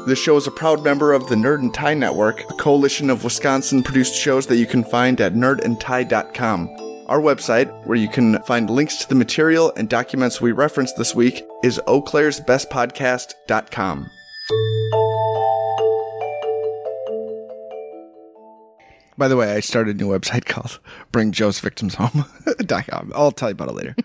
This 0.07 0.19
show 0.19 0.35
is 0.35 0.45
a 0.45 0.51
proud 0.51 0.83
member 0.83 1.13
of 1.13 1.29
the 1.29 1.35
Nerd 1.35 1.59
and 1.59 1.73
Tie 1.73 1.93
Network, 1.93 2.41
a 2.51 2.53
coalition 2.55 3.09
of 3.09 3.23
Wisconsin 3.23 3.81
produced 3.81 4.13
shows 4.13 4.45
that 4.47 4.57
you 4.57 4.65
can 4.65 4.83
find 4.83 5.21
at 5.21 5.35
nerdandtie.com. 5.35 6.84
Our 7.07 7.21
website, 7.21 7.85
where 7.85 7.97
you 7.97 8.09
can 8.09 8.41
find 8.43 8.69
links 8.69 8.97
to 8.97 9.09
the 9.09 9.15
material 9.15 9.71
and 9.77 9.87
documents 9.87 10.41
we 10.41 10.51
referenced 10.51 10.97
this 10.97 11.13
week, 11.13 11.45
is 11.63 11.79
eauclairesbestpodcast.com. 11.87 14.09
By 19.17 19.29
the 19.29 19.37
way, 19.37 19.53
I 19.53 19.61
started 19.61 19.95
a 19.95 19.99
new 19.99 20.09
website 20.09 20.43
called 20.45 20.79
BringJoe'sVictimsHome.com. 21.13 23.11
I'll 23.15 23.31
tell 23.31 23.49
you 23.49 23.53
about 23.53 23.69
it 23.69 23.75
later. 23.75 23.95